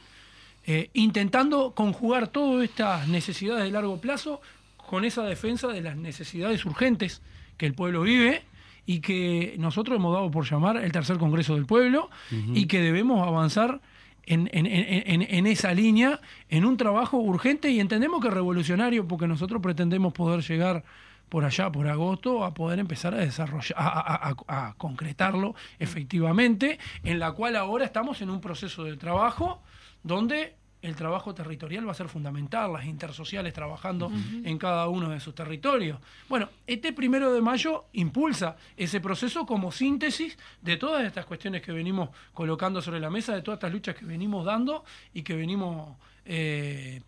[0.65, 4.39] eh, intentando conjugar todas estas necesidades de largo plazo
[4.77, 7.21] con esa defensa de las necesidades urgentes
[7.57, 8.43] que el pueblo vive
[8.85, 12.09] y que nosotros hemos dado por llamar el tercer Congreso del Pueblo
[12.53, 13.81] y que debemos avanzar
[14.25, 16.19] en, en- en- en- esa línea,
[16.49, 20.83] en un trabajo urgente y entendemos que revolucionario, porque nosotros pretendemos poder llegar
[21.29, 27.31] por allá, por agosto, a poder empezar a desarrollar, a- a concretarlo efectivamente, en la
[27.31, 29.61] cual ahora estamos en un proceso de trabajo
[30.03, 34.11] donde el trabajo territorial va a ser fundamental, las intersociales trabajando
[34.43, 35.99] en cada uno de sus territorios.
[36.27, 41.71] Bueno, este primero de mayo impulsa ese proceso como síntesis de todas estas cuestiones que
[41.71, 45.97] venimos colocando sobre la mesa, de todas estas luchas que venimos dando y que venimos
[46.25, 47.01] eh,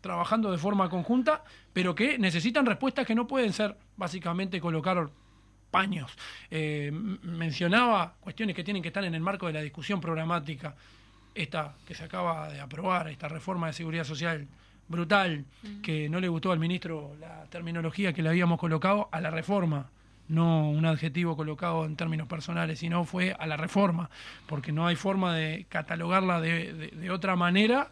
[0.00, 5.10] trabajando de forma conjunta, pero que necesitan respuestas que no pueden ser básicamente colocar
[5.70, 6.12] paños.
[6.50, 10.76] Eh, mencionaba cuestiones que tienen que estar en el marco de la discusión programática,
[11.34, 14.46] esta que se acaba de aprobar, esta reforma de seguridad social
[14.88, 15.44] brutal,
[15.82, 19.90] que no le gustó al ministro la terminología que le habíamos colocado a la reforma,
[20.28, 24.10] no un adjetivo colocado en términos personales, sino fue a la reforma,
[24.46, 27.88] porque no hay forma de catalogarla de, de- de otra manera,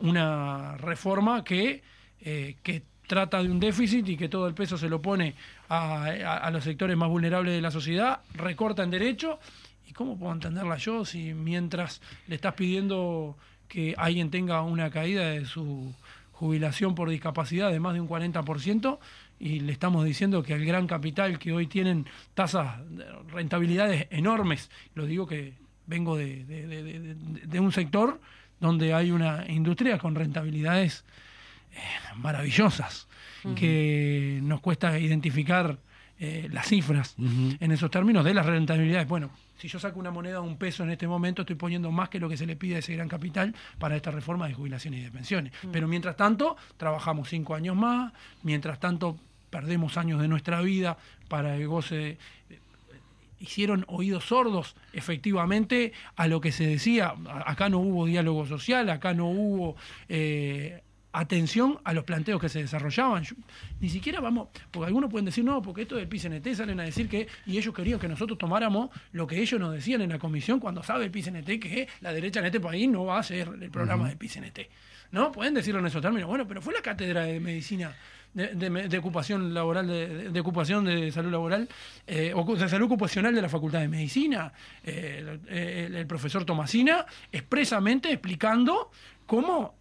[0.00, 1.82] una reforma que,
[2.20, 5.34] eh, que trata de un déficit y que todo el peso se lo pone
[5.68, 9.38] a, a- a los sectores más vulnerables de la sociedad, recorta en derecho.
[9.86, 13.36] ¿Y cómo puedo entenderla yo si mientras le estás pidiendo
[13.68, 15.94] que alguien tenga una caída de su
[16.32, 18.98] jubilación por discapacidad de más de un 40%
[19.38, 24.70] y le estamos diciendo que al gran capital que hoy tienen tasas de rentabilidades enormes,
[24.94, 25.54] lo digo que
[25.86, 27.14] vengo de, de- de- de-
[27.46, 28.20] de un sector
[28.60, 31.04] donde hay una industria con rentabilidades
[31.74, 31.78] eh,
[32.16, 33.08] maravillosas,
[33.56, 35.78] que nos cuesta identificar
[36.20, 39.08] eh, las cifras en esos términos de las rentabilidades.
[39.08, 39.30] Bueno,
[39.62, 42.18] si yo saco una moneda de un peso en este momento, estoy poniendo más que
[42.18, 45.04] lo que se le pide a ese gran capital para esta reforma de jubilaciones y
[45.04, 45.52] de pensiones.
[45.70, 49.16] Pero mientras tanto, trabajamos cinco años más, mientras tanto,
[49.50, 50.98] perdemos años de nuestra vida
[51.28, 52.18] para el goce de-
[53.38, 57.14] hicieron oídos sordos efectivamente a lo que se decía.
[57.46, 59.76] Acá no hubo diálogo social, acá no hubo
[60.08, 60.82] eh,
[61.12, 63.22] atención a los planteos que se desarrollaban.
[63.24, 63.36] Yo-
[63.80, 67.08] ni siquiera vamos, porque algunos pueden decir, no, porque esto del PCNT salen a decir
[67.08, 70.58] que, y ellos querían que nosotros tomáramos lo que ellos nos decían en la comisión
[70.60, 73.70] cuando sabe el PCNT que la derecha en este país no va a hacer el
[73.70, 74.60] programa del PCNT.
[75.12, 75.30] ¿No?
[75.30, 76.26] Pueden decirlo en esos términos.
[76.26, 77.94] Bueno, pero fue la cátedra de medicina
[78.32, 79.86] de, de me- de ocupación laboral,
[80.32, 81.68] de, ocupación de salud laboral,
[82.06, 84.50] eh, de salud ocupacional de la Facultad de Medicina,
[84.82, 88.90] eh, el, el- el profesor Tomasina, expresamente explicando
[89.26, 89.74] cómo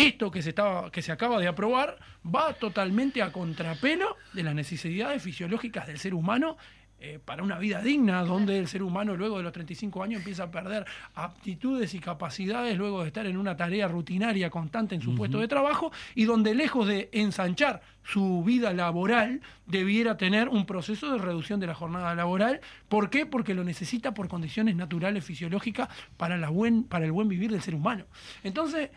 [0.00, 4.54] esto que se, estaba, que se acaba de aprobar va totalmente a contrapelo de las
[4.54, 6.56] necesidades fisiológicas del ser humano
[7.02, 10.42] eh, para una vida digna, donde el ser humano luego de los 35 años empieza
[10.42, 10.84] a perder
[11.14, 15.48] aptitudes y capacidades luego de estar en una tarea rutinaria constante en su puesto de
[15.48, 21.58] trabajo y donde lejos de ensanchar su vida laboral debiera tener un proceso de reducción
[21.58, 22.60] de la jornada laboral.
[22.90, 23.24] ¿Por qué?
[23.24, 25.88] Porque lo necesita por condiciones naturales, fisiológicas,
[26.18, 28.04] para, la buen, para el buen vivir del ser humano.
[28.42, 28.90] Entonces,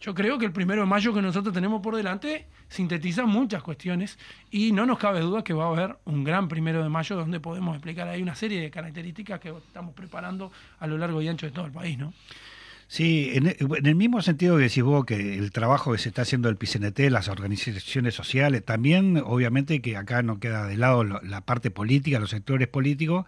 [0.00, 4.18] yo creo que el primero de mayo que nosotros tenemos por delante sintetiza muchas cuestiones
[4.50, 7.40] y no nos cabe duda que va a haber un gran primero de mayo donde
[7.40, 11.46] podemos explicar ahí una serie de características que estamos preparando a lo largo y ancho
[11.46, 12.12] de todo el país, ¿no?
[12.90, 16.08] Sí, en, e- en el mismo sentido que decís vos que el trabajo que se
[16.08, 21.04] está haciendo el PCNT, las organizaciones sociales, también obviamente que acá no queda de lado
[21.04, 23.26] la parte política, los sectores políticos,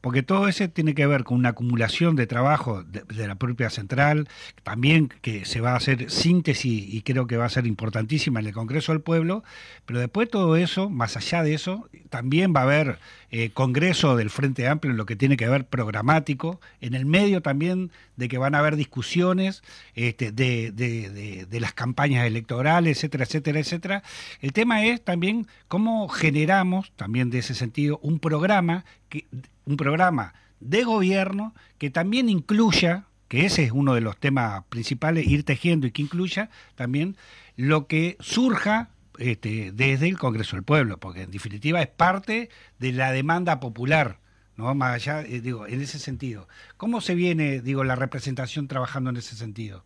[0.00, 4.28] porque todo ese tiene que ver con una acumulación de trabajo de, la propia central,
[4.62, 8.46] también que se va a hacer síntesis y creo que va a ser importantísima en
[8.46, 9.42] el Congreso del Pueblo,
[9.86, 12.98] pero después todo eso, más allá de eso, también va a haber
[13.32, 17.42] eh, Congreso del Frente Amplio en lo que tiene que ver programático, en el medio
[17.42, 19.62] también de que van a haber discusiones
[19.94, 24.02] este, de, de- de- de las campañas electorales, etcétera, etcétera, etcétera.
[24.40, 29.26] El tema es también cómo generamos, también de ese sentido, un programa, que,
[29.64, 35.26] un programa de gobierno que también incluya, que ese es uno de los temas principales,
[35.26, 37.16] ir tejiendo y que incluya también
[37.56, 42.92] lo que surja este, desde el Congreso del Pueblo, porque en definitiva es parte de
[42.92, 44.18] la demanda popular,
[44.60, 44.74] ¿no?
[44.74, 46.46] Más allá, eh, digo, en ese sentido.
[46.76, 49.82] ¿Cómo se viene, digo, la representación trabajando en ese sentido?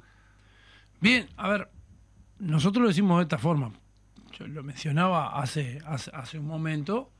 [1.00, 1.70] Bien, a ver,
[2.38, 3.72] nosotros lo decimos de esta forma.
[4.38, 7.10] Yo lo mencionaba hace, hace, un momento.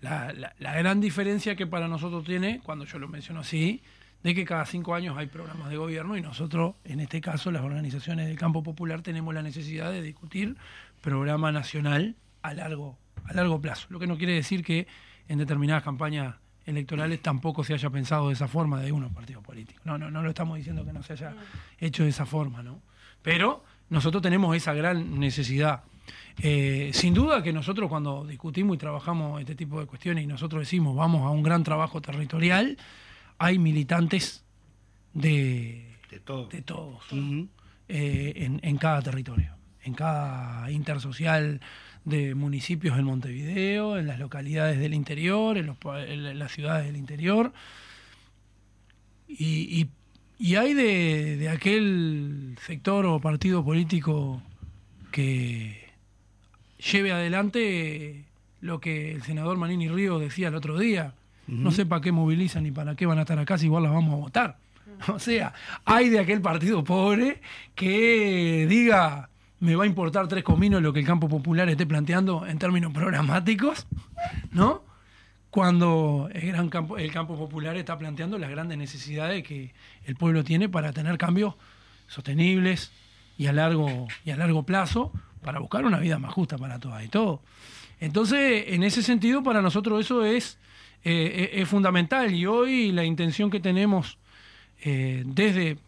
[0.00, 3.82] La, la- la gran diferencia que para nosotros tiene, cuando yo lo menciono así,
[4.22, 7.62] de que cada cinco años hay programas de gobierno y nosotros, en este caso, las
[7.62, 10.56] organizaciones del campo popular, tenemos la necesidad de discutir
[11.00, 13.86] programa nacional a largo, a largo plazo.
[13.90, 14.86] Lo que no quiere decir que
[15.28, 16.36] en determinadas campañas
[16.66, 19.82] electorales tampoco se haya pensado de esa forma de unos partidos políticos.
[19.84, 21.34] No, no, no lo estamos diciendo que no se haya
[21.78, 22.80] hecho de esa forma, ¿no?
[23.22, 25.84] Pero nosotros tenemos esa gran necesidad.
[26.40, 30.62] Eh, sin duda que nosotros cuando discutimos y trabajamos este tipo de cuestiones y nosotros
[30.62, 32.78] decimos vamos a un gran trabajo territorial,
[33.38, 34.44] hay militantes
[35.12, 36.48] de, De todo.
[36.48, 37.04] de todos
[37.88, 41.60] eh, en, en cada territorio, en cada intersocial
[42.04, 45.76] de municipios en Montevideo, en las localidades del interior, en, los
[46.08, 47.52] en las ciudades del interior.
[49.28, 49.88] Y, y-
[50.38, 54.42] y hay de, de aquel sector o partido político
[55.12, 55.88] que
[56.90, 58.24] lleve adelante
[58.60, 61.14] lo que el senador Manini Río decía el otro día.
[61.46, 63.92] No sé para qué movilizan ni para qué van a estar acá si igual las
[63.92, 64.58] vamos a votar.
[65.08, 65.52] O sea,
[65.84, 67.40] hay de aquel partido pobre
[67.76, 69.28] que diga,
[69.62, 72.92] me va a importar tres cominos lo que el campo popular esté planteando en términos
[72.92, 73.86] programáticos,
[74.50, 74.82] ¿no?
[75.50, 79.72] Cuando el, gran campo, el campo popular está planteando las grandes necesidades que
[80.04, 81.54] el pueblo tiene para tener cambios
[82.08, 82.90] sostenibles
[83.38, 87.04] y a largo, y a largo plazo para buscar una vida más justa para todas
[87.04, 87.40] y todos.
[88.00, 90.58] Entonces, en ese sentido, para nosotros eso es,
[91.04, 94.18] eh, es- es fundamental y hoy la intención que tenemos
[94.84, 95.78] eh, desde,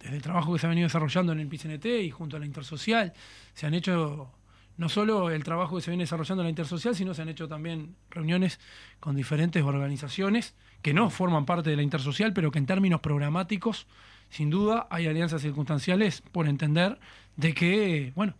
[0.00, 2.46] desde el trabajo que se ha venido desarrollando en el PCNT y junto a la
[2.46, 3.12] Intersocial,
[3.54, 4.32] se han hecho
[4.78, 7.46] no solo el trabajo que se viene desarrollando en la Intersocial, sino se han hecho
[7.48, 8.58] también reuniones
[8.98, 13.86] con diferentes organizaciones que no forman parte de la Intersocial, pero que en términos programáticos,
[14.30, 16.98] sin duda, hay alianzas circunstanciales por entender
[17.36, 18.34] de que, bueno,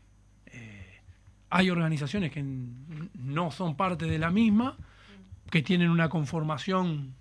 [0.47, 1.03] eh,
[1.51, 4.79] hay organizaciones que no son parte de la misma,
[5.51, 7.15] que tienen una conformación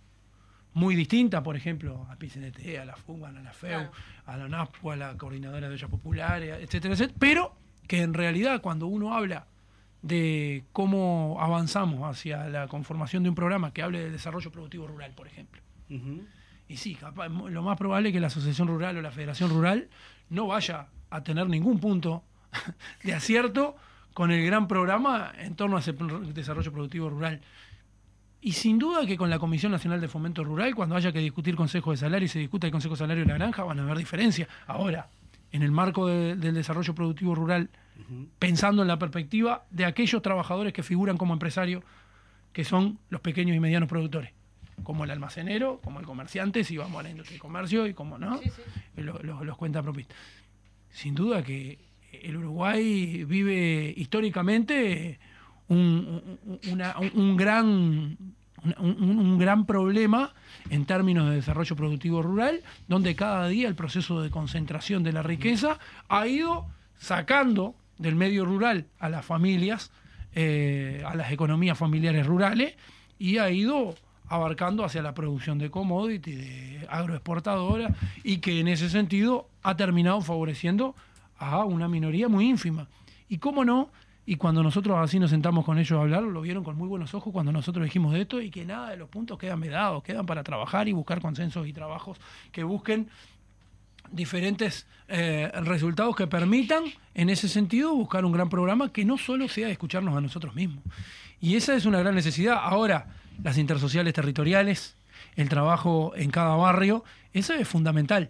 [0.73, 3.91] muy distinta, por ejemplo, a PCNT, a la FUGAN, a la FEU, Claro.
[4.25, 7.55] a la NAPU, a la Coordinadora de Ollas Populares, etcétera, etcétera, pero
[7.87, 9.47] que en realidad cuando uno habla
[10.01, 15.11] de cómo avanzamos hacia la conformación de un programa que hable de desarrollo productivo rural,
[15.15, 15.61] por ejemplo.
[16.67, 19.89] Y sí, capaz, lo más probable es que la Asociación Rural o la Federación Rural
[20.29, 22.23] no vaya a tener ningún punto
[23.03, 23.75] de acierto
[24.13, 27.41] con el gran programa en torno a ese desarrollo productivo rural.
[28.41, 31.55] Y sin duda que con la Comisión Nacional de Fomento Rural, cuando haya que discutir
[31.55, 33.83] Consejo de Salario y se discuta el Consejo de Salario de la Granja, van a
[33.83, 34.47] haber diferencias.
[34.65, 35.09] Ahora,
[35.51, 37.69] en el marco de- del desarrollo productivo rural,
[38.39, 41.83] pensando en la perspectiva de aquellos trabajadores que figuran como empresarios,
[42.53, 44.31] que son los pequeños y medianos productores,
[44.83, 48.17] como el almacenero, como el comerciante, si vamos a la industria y comercio, y como
[48.17, 48.39] no,
[48.95, 50.15] lo- lo- los cuentapropistas.
[50.91, 51.77] Sin duda que
[52.23, 55.19] el Uruguay vive históricamente
[55.69, 56.21] un,
[57.13, 58.17] un- gran,
[58.79, 60.33] un, gran problema
[60.69, 65.23] en términos de desarrollo productivo rural, donde cada día el proceso de concentración de la
[65.23, 66.65] riqueza ha ido
[66.97, 69.91] sacando del medio rural a las familias,
[70.33, 72.75] eh, a las economías familiares rurales,
[73.17, 73.95] y ha ido
[74.27, 80.21] abarcando hacia la producción de commodity, de agroexportadora, y que en ese sentido ha terminado
[80.21, 80.95] favoreciendo
[81.37, 82.87] a una minoría muy ínfima.
[83.27, 83.89] Y cómo no,
[84.29, 87.15] y cuando nosotros así nos sentamos con ellos a hablar, lo vieron con muy buenos
[87.15, 90.27] ojos cuando nosotros dijimos de esto y que nada de los puntos quedan vedados, quedan
[90.27, 92.19] para trabajar y buscar consensos y trabajos
[92.51, 93.09] que busquen
[94.11, 96.83] diferentes eh, resultados que permitan,
[97.15, 100.83] en ese sentido, buscar un gran programa que no solo sea escucharnos a nosotros mismos.
[101.41, 102.59] Y esa es una gran necesidad.
[102.61, 103.07] Ahora,
[103.41, 104.95] las intersociales territoriales,
[105.37, 107.03] el trabajo en cada barrio,
[107.33, 108.29] eso es fundamental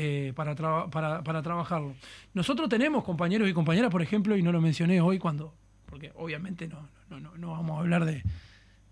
[0.00, 1.92] eh, para, para, para trabajarlo.
[2.32, 5.52] Nosotros tenemos compañeros y compañeras, por ejemplo, y no lo mencioné hoy cuando,
[5.86, 8.22] porque obviamente no, no, no, no vamos a hablar de,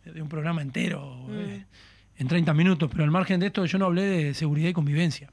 [0.05, 1.65] de un programa entero eh,
[2.17, 5.31] en 30 minutos, pero al margen de esto yo no hablé de seguridad y convivencia.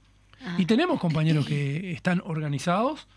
[0.60, 3.08] Y tenemos compañeros que están organizados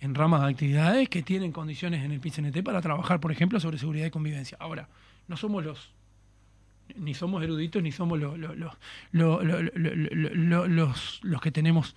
[0.00, 3.76] en ramas de actividades que tienen condiciones en el PCNT para trabajar, por ejemplo, sobre
[3.76, 4.56] seguridad y convivencia.
[4.60, 4.88] Ahora,
[5.26, 5.90] no somos los
[6.96, 8.56] ni somos eruditos, ni somos los, los,
[9.12, 11.94] los, los que tenemos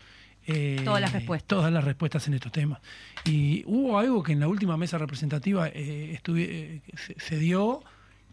[0.47, 1.47] eh, todas las respuestas.
[1.47, 2.79] Todas las respuestas en estos temas.
[3.25, 7.83] Y hubo algo que en la última mesa representativa eh, eh se, dio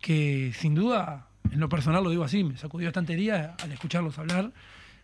[0.01, 4.19] que sin duda, en lo personal lo digo así, me sacudió bastante día al escucharlos
[4.19, 4.53] hablar,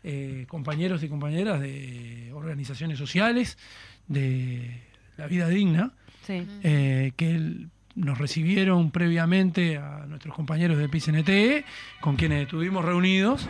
[0.02, 3.58] eh, compañeros y compañeras de organizaciones sociales,
[4.06, 4.82] de
[5.16, 5.92] la vida digna,
[6.26, 11.64] que el, nos recibieron previamente a nuestros compañeros del PCNT,
[12.00, 13.48] con quienes estuvimos reunidos,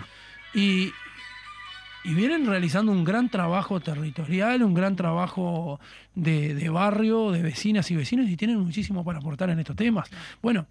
[0.55, 0.93] y,
[2.05, 5.81] vienen realizando un gran trabajo territorial, un gran trabajo
[6.15, 10.11] de, de barrio, de vecinas y vecinos, y tienen muchísimo para aportar en estos temas.
[10.43, 10.67] Bueno,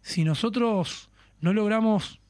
[0.00, 2.20] si nosotros no logramos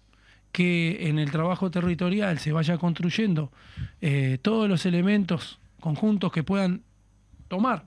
[0.52, 3.52] que en el trabajo territorial se vaya construyendo
[4.00, 6.82] eh, todos los elementos conjuntos que puedan
[7.48, 7.84] tomar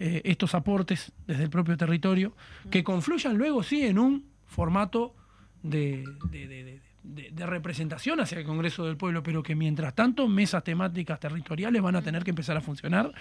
[0.00, 2.34] eh, estos aportes desde el propio territorio,
[2.70, 5.14] que confluyan luego sí en un formato
[5.62, 9.94] de, de- de- de- de- de representación hacia el Congreso del Pueblo, pero que mientras
[9.94, 13.12] tanto mesas temáticas territoriales van a tener que empezar a funcionar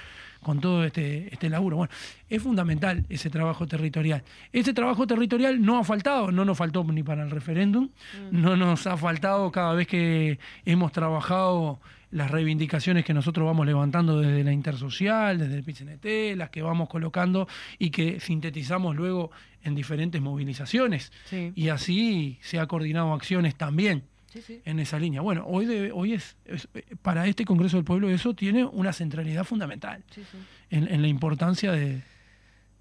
[0.41, 1.77] con todo este, este laburo.
[1.77, 1.93] Bueno,
[2.27, 4.23] es fundamental ese trabajo territorial.
[4.51, 7.89] Ese trabajo territorial no ha faltado, no nos faltó ni para el referéndum,
[8.31, 11.79] no nos ha faltado cada vez que hemos trabajado
[12.15, 16.87] las reivindicaciones que nosotros vamos levantando desde la intersocial, desde el PCNT, las que vamos
[16.87, 17.45] colocando
[17.77, 19.31] y que sintetizamos luego
[19.63, 21.11] en diferentes movilizaciones.
[21.25, 21.51] Sí.
[21.55, 24.61] Y así se ha coordinado acciones también Sí, sí.
[24.63, 25.19] en esa línea.
[25.21, 26.69] Bueno, hoy, hoy es, es-
[27.01, 30.37] para este Congreso del Pueblo eso tiene una centralidad fundamental Sí, sí.
[30.69, 32.01] en, en la importancia de-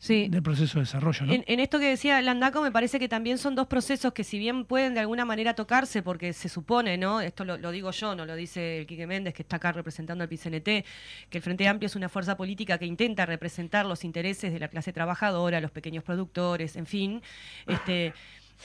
[0.05, 0.29] Sí.
[0.29, 1.25] del proceso de desarrollo.
[1.25, 1.33] ¿no?
[1.33, 4.39] En, en esto que decía Landaco, me parece que también son dos procesos que si
[4.39, 7.23] bien pueden de alguna manera tocarse, porque se supone, ¿no?
[7.23, 10.23] Esto lo, lo digo yo, no lo dice el Quique Méndez, que está acá representando
[10.23, 10.85] al PCNT,
[11.31, 14.69] que el Frente Amplio es una fuerza política que intenta representar los intereses de la
[14.69, 17.23] clase trabajadora, los pequeños productores, en fin.
[17.67, 18.13] Este,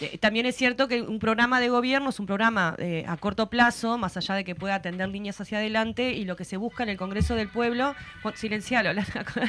[0.01, 3.49] eh, también es cierto que un programa de gobierno es un programa eh, a corto
[3.49, 6.83] plazo, más allá de que pueda atender líneas hacia adelante, y lo que se busca
[6.83, 7.95] en el Congreso del Pueblo,
[8.35, 9.39] silencialo, Landaco.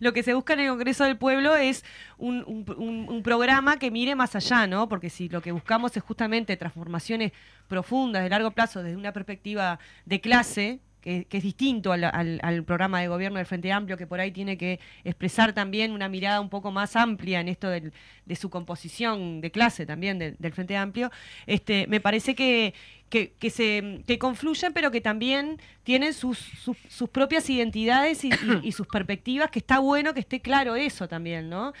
[0.00, 1.84] lo que se busca en el Congreso del Pueblo es
[2.18, 4.88] un- un programa que mire más allá, ¿no?
[4.88, 7.32] Porque si lo que buscamos es justamente transformaciones
[7.68, 13.08] profundas de largo plazo desde una perspectiva de clase, que, es distinto al, programa de
[13.08, 16.72] gobierno del Frente Amplio, que por ahí tiene que expresar también una mirada un poco
[16.72, 17.92] más amplia en esto de
[18.36, 21.10] su composición de clase también del, Frente Amplio,
[21.46, 22.72] este, me parece que,
[23.10, 28.30] que, se, que confluyen, pero que también tienen sus, sus, propias identidades y-
[28.62, 31.74] y sus perspectivas, que está bueno que esté claro eso también, ¿no?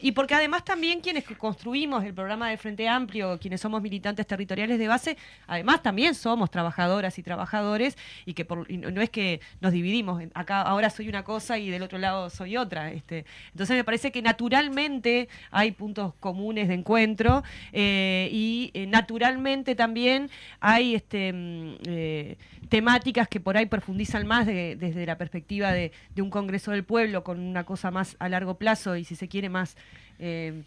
[0.00, 4.78] Y porque además también quienes construimos el programa del Frente Amplio, quienes somos militantes territoriales
[4.78, 5.16] de base,
[5.46, 10.22] además también somos trabajadoras y trabajadores y que por- y no es que nos dividimos,
[10.34, 12.92] acá ahora soy una cosa y del otro lado soy otra.
[12.92, 13.26] Este.
[13.50, 20.30] Entonces me parece que naturalmente hay puntos comunes de encuentro eh, y eh, naturalmente también
[20.60, 22.36] hay este, mm, eh,
[22.68, 26.84] temáticas que por ahí profundizan más de- desde la perspectiva de, de un Congreso del
[26.84, 29.71] Pueblo con una cosa más a largo plazo y si se quiere más...
[30.18, 30.62] eh,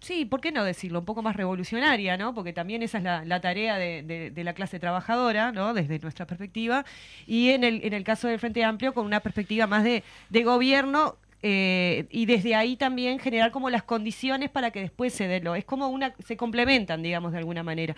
[0.00, 0.98] Sí, ¿por qué no decirlo?
[0.98, 2.34] Un poco más revolucionaria, ¿no?
[2.34, 5.72] Porque también esa es la, tarea de, de- de la clase trabajadora, ¿no?
[5.72, 6.84] Desde nuestra perspectiva.
[7.26, 10.44] Y en el, en el caso del Frente Amplio, con una perspectiva más de, de
[10.44, 11.16] gobierno
[11.46, 15.54] eh, y desde ahí también generar como las condiciones para que después se dé lo.
[15.54, 17.94] Es como una, se complementan, digamos, de alguna manera.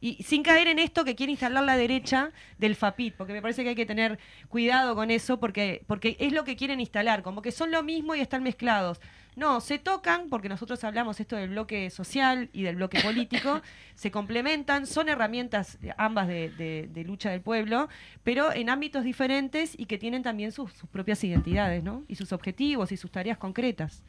[0.00, 3.64] Y sin caer en esto que quiere instalar la derecha del FAPIT, porque me parece
[3.64, 4.18] que hay que tener
[4.48, 8.14] cuidado con eso, porque, porque es lo que quieren instalar, como que son lo mismo
[8.14, 8.98] y están mezclados.
[9.36, 13.60] No, se tocan, porque nosotros hablamos esto del bloque social y del bloque político,
[13.94, 17.88] se complementan, son herramientas ambas de, de- de lucha del pueblo,
[18.24, 22.02] pero en ámbitos diferentes y que tienen también sus, sus propias identidades, ¿no?
[22.08, 24.02] Y sus objetivos y sus tareas concretas.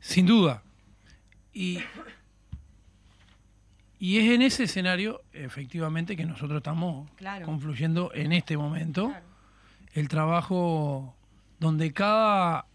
[0.00, 0.62] Sin duda.
[1.52, 1.80] Y,
[3.98, 7.46] y es en ese escenario, efectivamente, que nosotros estamos Claro.
[7.46, 9.14] confluyendo en este momento.
[9.94, 11.14] El trabajo
[11.58, 12.66] donde cada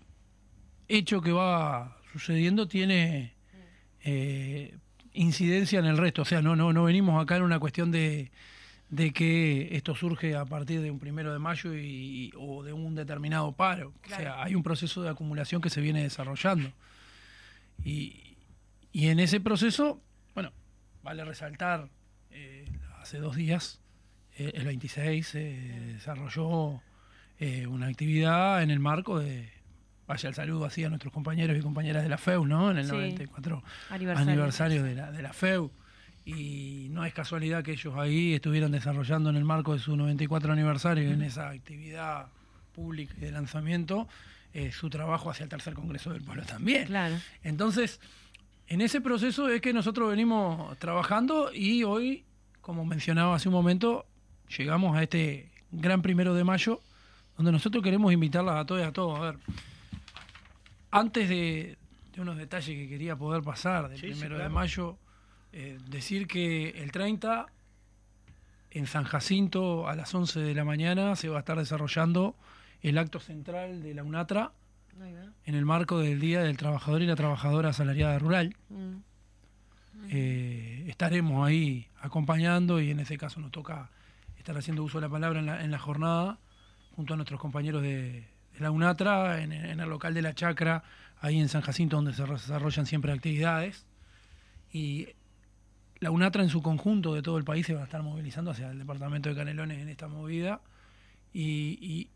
[0.97, 3.33] hecho que va sucediendo tiene
[4.03, 4.75] eh,
[5.13, 6.23] incidencia en el resto.
[6.23, 8.31] O sea, no, no, no venimos acá en una cuestión de,
[8.89, 12.95] de que esto surge a partir de un primero de mayo y, o de un
[12.95, 13.93] determinado paro.
[14.05, 16.71] O sea, hay un proceso de acumulación que se viene desarrollando.
[17.83, 18.37] Y,
[18.91, 20.01] y en ese proceso,
[20.33, 20.51] bueno,
[21.03, 21.89] vale resaltar,
[22.31, 22.65] eh,
[22.99, 23.79] hace dos días,
[24.37, 25.39] eh, el 26, se
[25.93, 26.81] desarrolló
[27.69, 29.49] una actividad en el marco de,
[30.11, 32.69] vaya el saludo así a nuestros compañeros y compañeras de la FEU, ¿no?
[32.71, 32.91] En el Sí.
[32.91, 34.31] 94 Aniversario.
[34.31, 35.71] aniversario de la, de la FEU.
[36.25, 40.53] Y no es casualidad que ellos ahí estuvieran desarrollando en el marco de su 94
[40.53, 42.27] aniversario, en esa actividad
[42.75, 44.07] pública y de lanzamiento,
[44.53, 46.85] eh, su trabajo hacia el tercer Congreso del Pueblo también.
[46.87, 47.15] Claro.
[47.43, 47.99] Entonces,
[48.67, 52.23] en ese proceso es que nosotros venimos trabajando y hoy,
[52.61, 54.05] como mencionaba hace un momento,
[54.57, 56.81] llegamos a este gran primero de mayo,
[57.37, 59.17] donde nosotros queremos invitarlas a todos y a todos.
[59.17, 59.37] A ver,
[60.91, 61.77] antes de,
[62.13, 64.97] de unos detalles que quería poder pasar del Sí, sí, primero de mayo,
[65.53, 67.47] eh, decir que el 30
[68.71, 72.35] en San Jacinto a las 11 de la mañana se va a estar desarrollando
[72.81, 74.51] el acto central de la UNATRA
[75.45, 78.55] en el marco del Día del Trabajador y la Trabajadora Asalariada Rural.
[78.69, 78.97] Mm.
[80.09, 83.89] Eh, estaremos ahí acompañando y en ese caso nos toca
[84.37, 86.39] estar haciendo uso de la palabra en la, en la jornada
[86.95, 90.83] junto a nuestros compañeros de, de la UNATRA en, en el local de la Chacra,
[91.19, 93.85] ahí en San Jacinto donde se desarrollan siempre actividades.
[94.73, 95.07] Y
[95.99, 98.71] la UNATRA en su conjunto de todo el país se va a estar movilizando hacia
[98.71, 100.61] el departamento de Canelones en esta movida.
[101.33, 102.09] Y, y-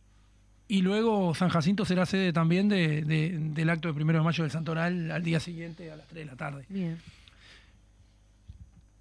[0.67, 4.43] y luego San Jacinto será sede también de- de- del acto de primero de mayo
[4.43, 6.65] del Santoral al día siguiente a las 3 de la tarde.
[6.69, 6.97] Bien.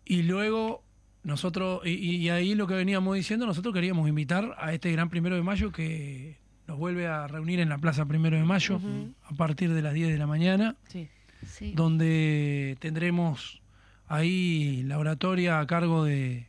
[0.05, 0.83] Y luego
[1.23, 5.09] nosotros, y, y- y ahí lo que veníamos diciendo, nosotros queríamos invitar a este gran
[5.09, 6.37] primero de mayo que
[6.67, 8.81] nos vuelve a reunir en la Plaza Primero de Mayo
[9.25, 11.09] a partir de las 10 de la mañana, Sí.
[11.47, 11.73] Sí.
[11.75, 13.61] donde tendremos
[14.09, 16.47] ahí la oratoria a cargo de,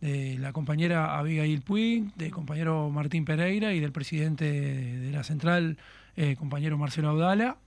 [0.00, 5.22] de la compañera Abigail Puig, del compañero Martín Pereira y del presidente de, de la
[5.22, 5.78] central,
[6.16, 7.58] eh, compañero Marcelo Audala.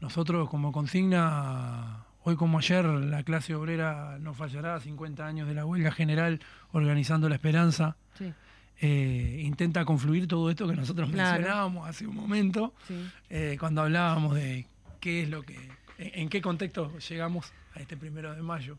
[0.00, 5.66] Nosotros como consigna, hoy como ayer, la clase obrera no fallará, 50 años de la
[5.66, 6.40] huelga general
[6.72, 8.32] organizando la esperanza, Sí.
[8.80, 11.32] Eh, intenta confluir todo esto que nosotros Claro.
[11.38, 12.94] mencionábamos hace un momento, Sí.
[13.28, 14.66] eh, cuando hablábamos de
[15.00, 15.54] qué es lo que,
[15.98, 18.78] en, en qué contexto llegamos a este primero de mayo,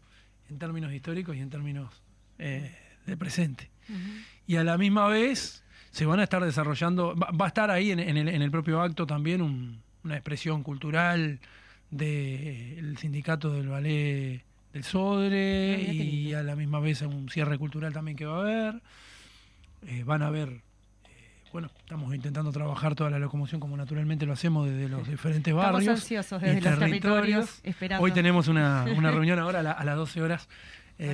[0.50, 1.90] en términos históricos y en términos
[2.40, 2.76] eh,
[3.06, 3.70] de presente.
[4.48, 7.92] Y a la misma vez se van a estar desarrollando, va, va a estar ahí
[7.92, 11.40] en, en el, en el propio acto también un- una expresión cultural
[11.92, 14.44] del sindicato del ballet
[14.74, 18.82] del Sodre y a la misma vez un cierre cultural también que va a haber.
[19.88, 20.62] Eh, van a haber, eh,
[21.52, 25.74] bueno, estamos intentando trabajar toda la locomoción como naturalmente lo hacemos desde los diferentes Estamos
[25.74, 25.96] barrios.
[26.02, 28.04] ansiosos y desde los territorios, esperando.
[28.04, 30.48] Hoy tenemos una, una reunión ahora a, la- a las 12 horas
[31.00, 31.08] eh,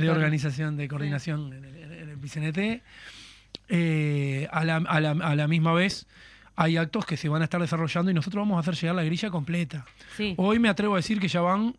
[0.00, 2.82] de, organización, de coordinación en, el, en el PCNT.
[3.68, 6.06] Eh, a, la, a la- a la misma vez
[6.56, 9.04] hay actos que se van a estar desarrollando y nosotros vamos a hacer llegar la
[9.04, 9.86] grilla completa.
[10.16, 10.34] Sí.
[10.36, 11.74] Hoy me atrevo a decir que ya van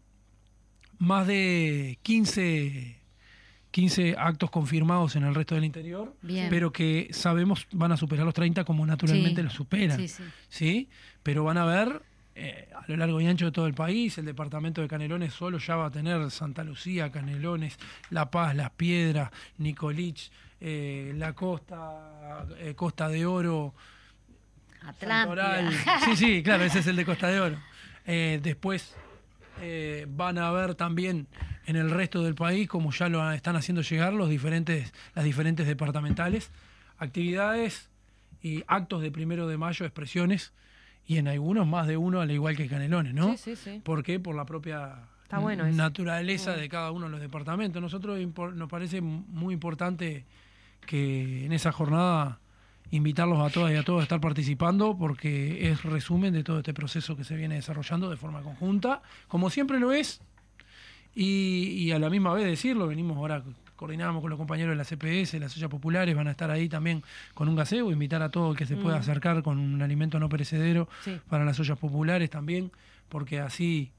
[0.98, 2.98] más de 15,
[3.72, 6.48] 15 actos confirmados en el resto del interior, Bien.
[6.50, 9.44] pero que sabemos van a superar los 30 como naturalmente Sí.
[9.44, 9.98] los superan.
[9.98, 10.24] Sí, sí.
[10.50, 10.90] ¿sí?
[11.24, 12.02] Pero van a ver
[12.36, 15.58] eh, a lo largo y ancho de todo el país, el departamento de Canelones solo
[15.58, 17.78] ya va a tener Santa Lucía, Canelones,
[18.10, 23.74] La Paz, Las Piedras, Nicolich, eh, La Costa, eh, Costa de Oro,
[25.00, 25.68] Santoral.
[25.68, 26.00] Atlántida.
[26.06, 27.58] Sí, sí, claro, ese es el de Costa de Oro.
[28.06, 28.96] Eh, después
[29.62, 31.28] eh, van a ver también
[31.66, 35.68] en el resto del país, como ya lo están haciendo llegar los diferentes, las diferentes
[35.68, 36.52] departamentales,
[36.98, 37.90] actividades
[38.42, 40.54] y actos de primero de mayo, expresiones,
[41.06, 43.32] y en algunos más de uno, al igual que Canelones, ¿no?
[43.32, 43.82] Sí, sí, sí.
[43.84, 44.20] ¿Por qué?
[44.20, 45.78] Por la propia Está bueno eso.
[45.78, 47.82] naturaleza de cada uno de los departamentos.
[47.82, 48.20] Nosotros
[48.54, 50.26] nos parece muy importante
[50.86, 52.40] que en esa jornada
[52.92, 56.74] invitarlos a todas y a todos a estar participando porque es resumen de todo este
[56.74, 60.22] proceso que se viene desarrollando de forma conjunta, como siempre lo es,
[61.14, 63.44] y, y a la misma vez decirlo, venimos ahora,
[63.76, 67.04] coordinamos con los compañeros de la CPS, las ollas populares, van a estar ahí también
[67.34, 70.30] con un gaseo, invitar a todo el que se pueda acercar con un alimento no
[70.30, 71.20] perecedero Sí.
[71.30, 72.72] para las ollas populares también,
[73.10, 73.92] porque así,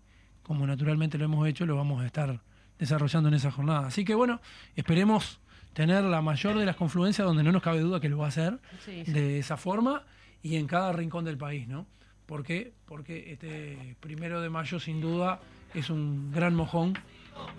[0.43, 2.41] como naturalmente lo hemos hecho, lo vamos a estar
[2.79, 3.87] desarrollando en esa jornada.
[3.89, 4.41] Así que bueno,
[4.75, 5.39] esperemos
[5.73, 8.29] tener la mayor de las confluencias donde no nos cabe duda que lo va a
[8.29, 9.13] hacer Sí, sí.
[9.13, 10.03] de esa forma
[10.43, 11.87] y en cada rincón del país, ¿no?
[12.27, 12.73] ¿Por qué?
[12.87, 15.41] Porque este primero de mayo sin duda
[15.75, 16.95] es un gran mojón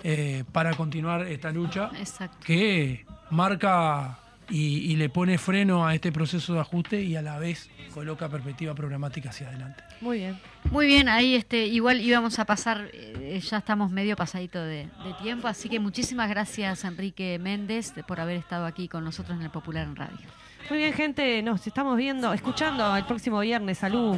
[0.04, 2.38] eh, para continuar esta lucha Exacto.
[2.46, 4.20] que marca
[4.54, 8.30] y, y le pone freno a este proceso de ajuste y a la vez coloca
[8.30, 9.84] perspectiva programática hacia adelante.
[10.02, 10.40] Muy bien.
[10.70, 15.14] Muy bien, ahí este, igual íbamos a pasar, eh, ya estamos medio pasadito de, de
[15.22, 19.44] tiempo, así que muchísimas gracias Enrique Méndez de- por haber estado aquí con nosotros en
[19.44, 20.28] el Popular en Radio.
[20.70, 21.42] Muy bien, gente.
[21.44, 23.80] Nos estamos viendo, escuchando el próximo viernes.
[23.80, 24.18] Salud.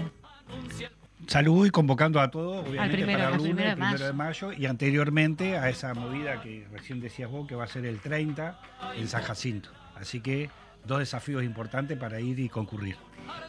[1.28, 4.14] Salud y convocando a todos, obviamente, primero, para al el lunes, primero de primero de
[4.14, 8.00] mayo, y anteriormente a esa movida que recién decías vos, que va a ser el
[8.00, 8.60] 30
[8.98, 9.70] en San Jacinto.
[9.96, 10.50] Así que
[10.86, 12.98] dos desafíos importantes para ir y concurrir.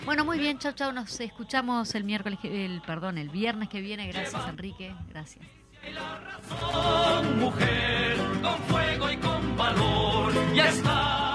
[0.04, 0.92] Bueno, muy bien, chao, chao.
[0.92, 4.06] Nos escuchamos el miércoles, el, perdón, el viernes que viene.
[4.08, 4.94] Gracias, Enrique.
[5.10, 5.44] Gracias.
[5.92, 11.25] La razón, mujer, con fuego y con valor, ya está.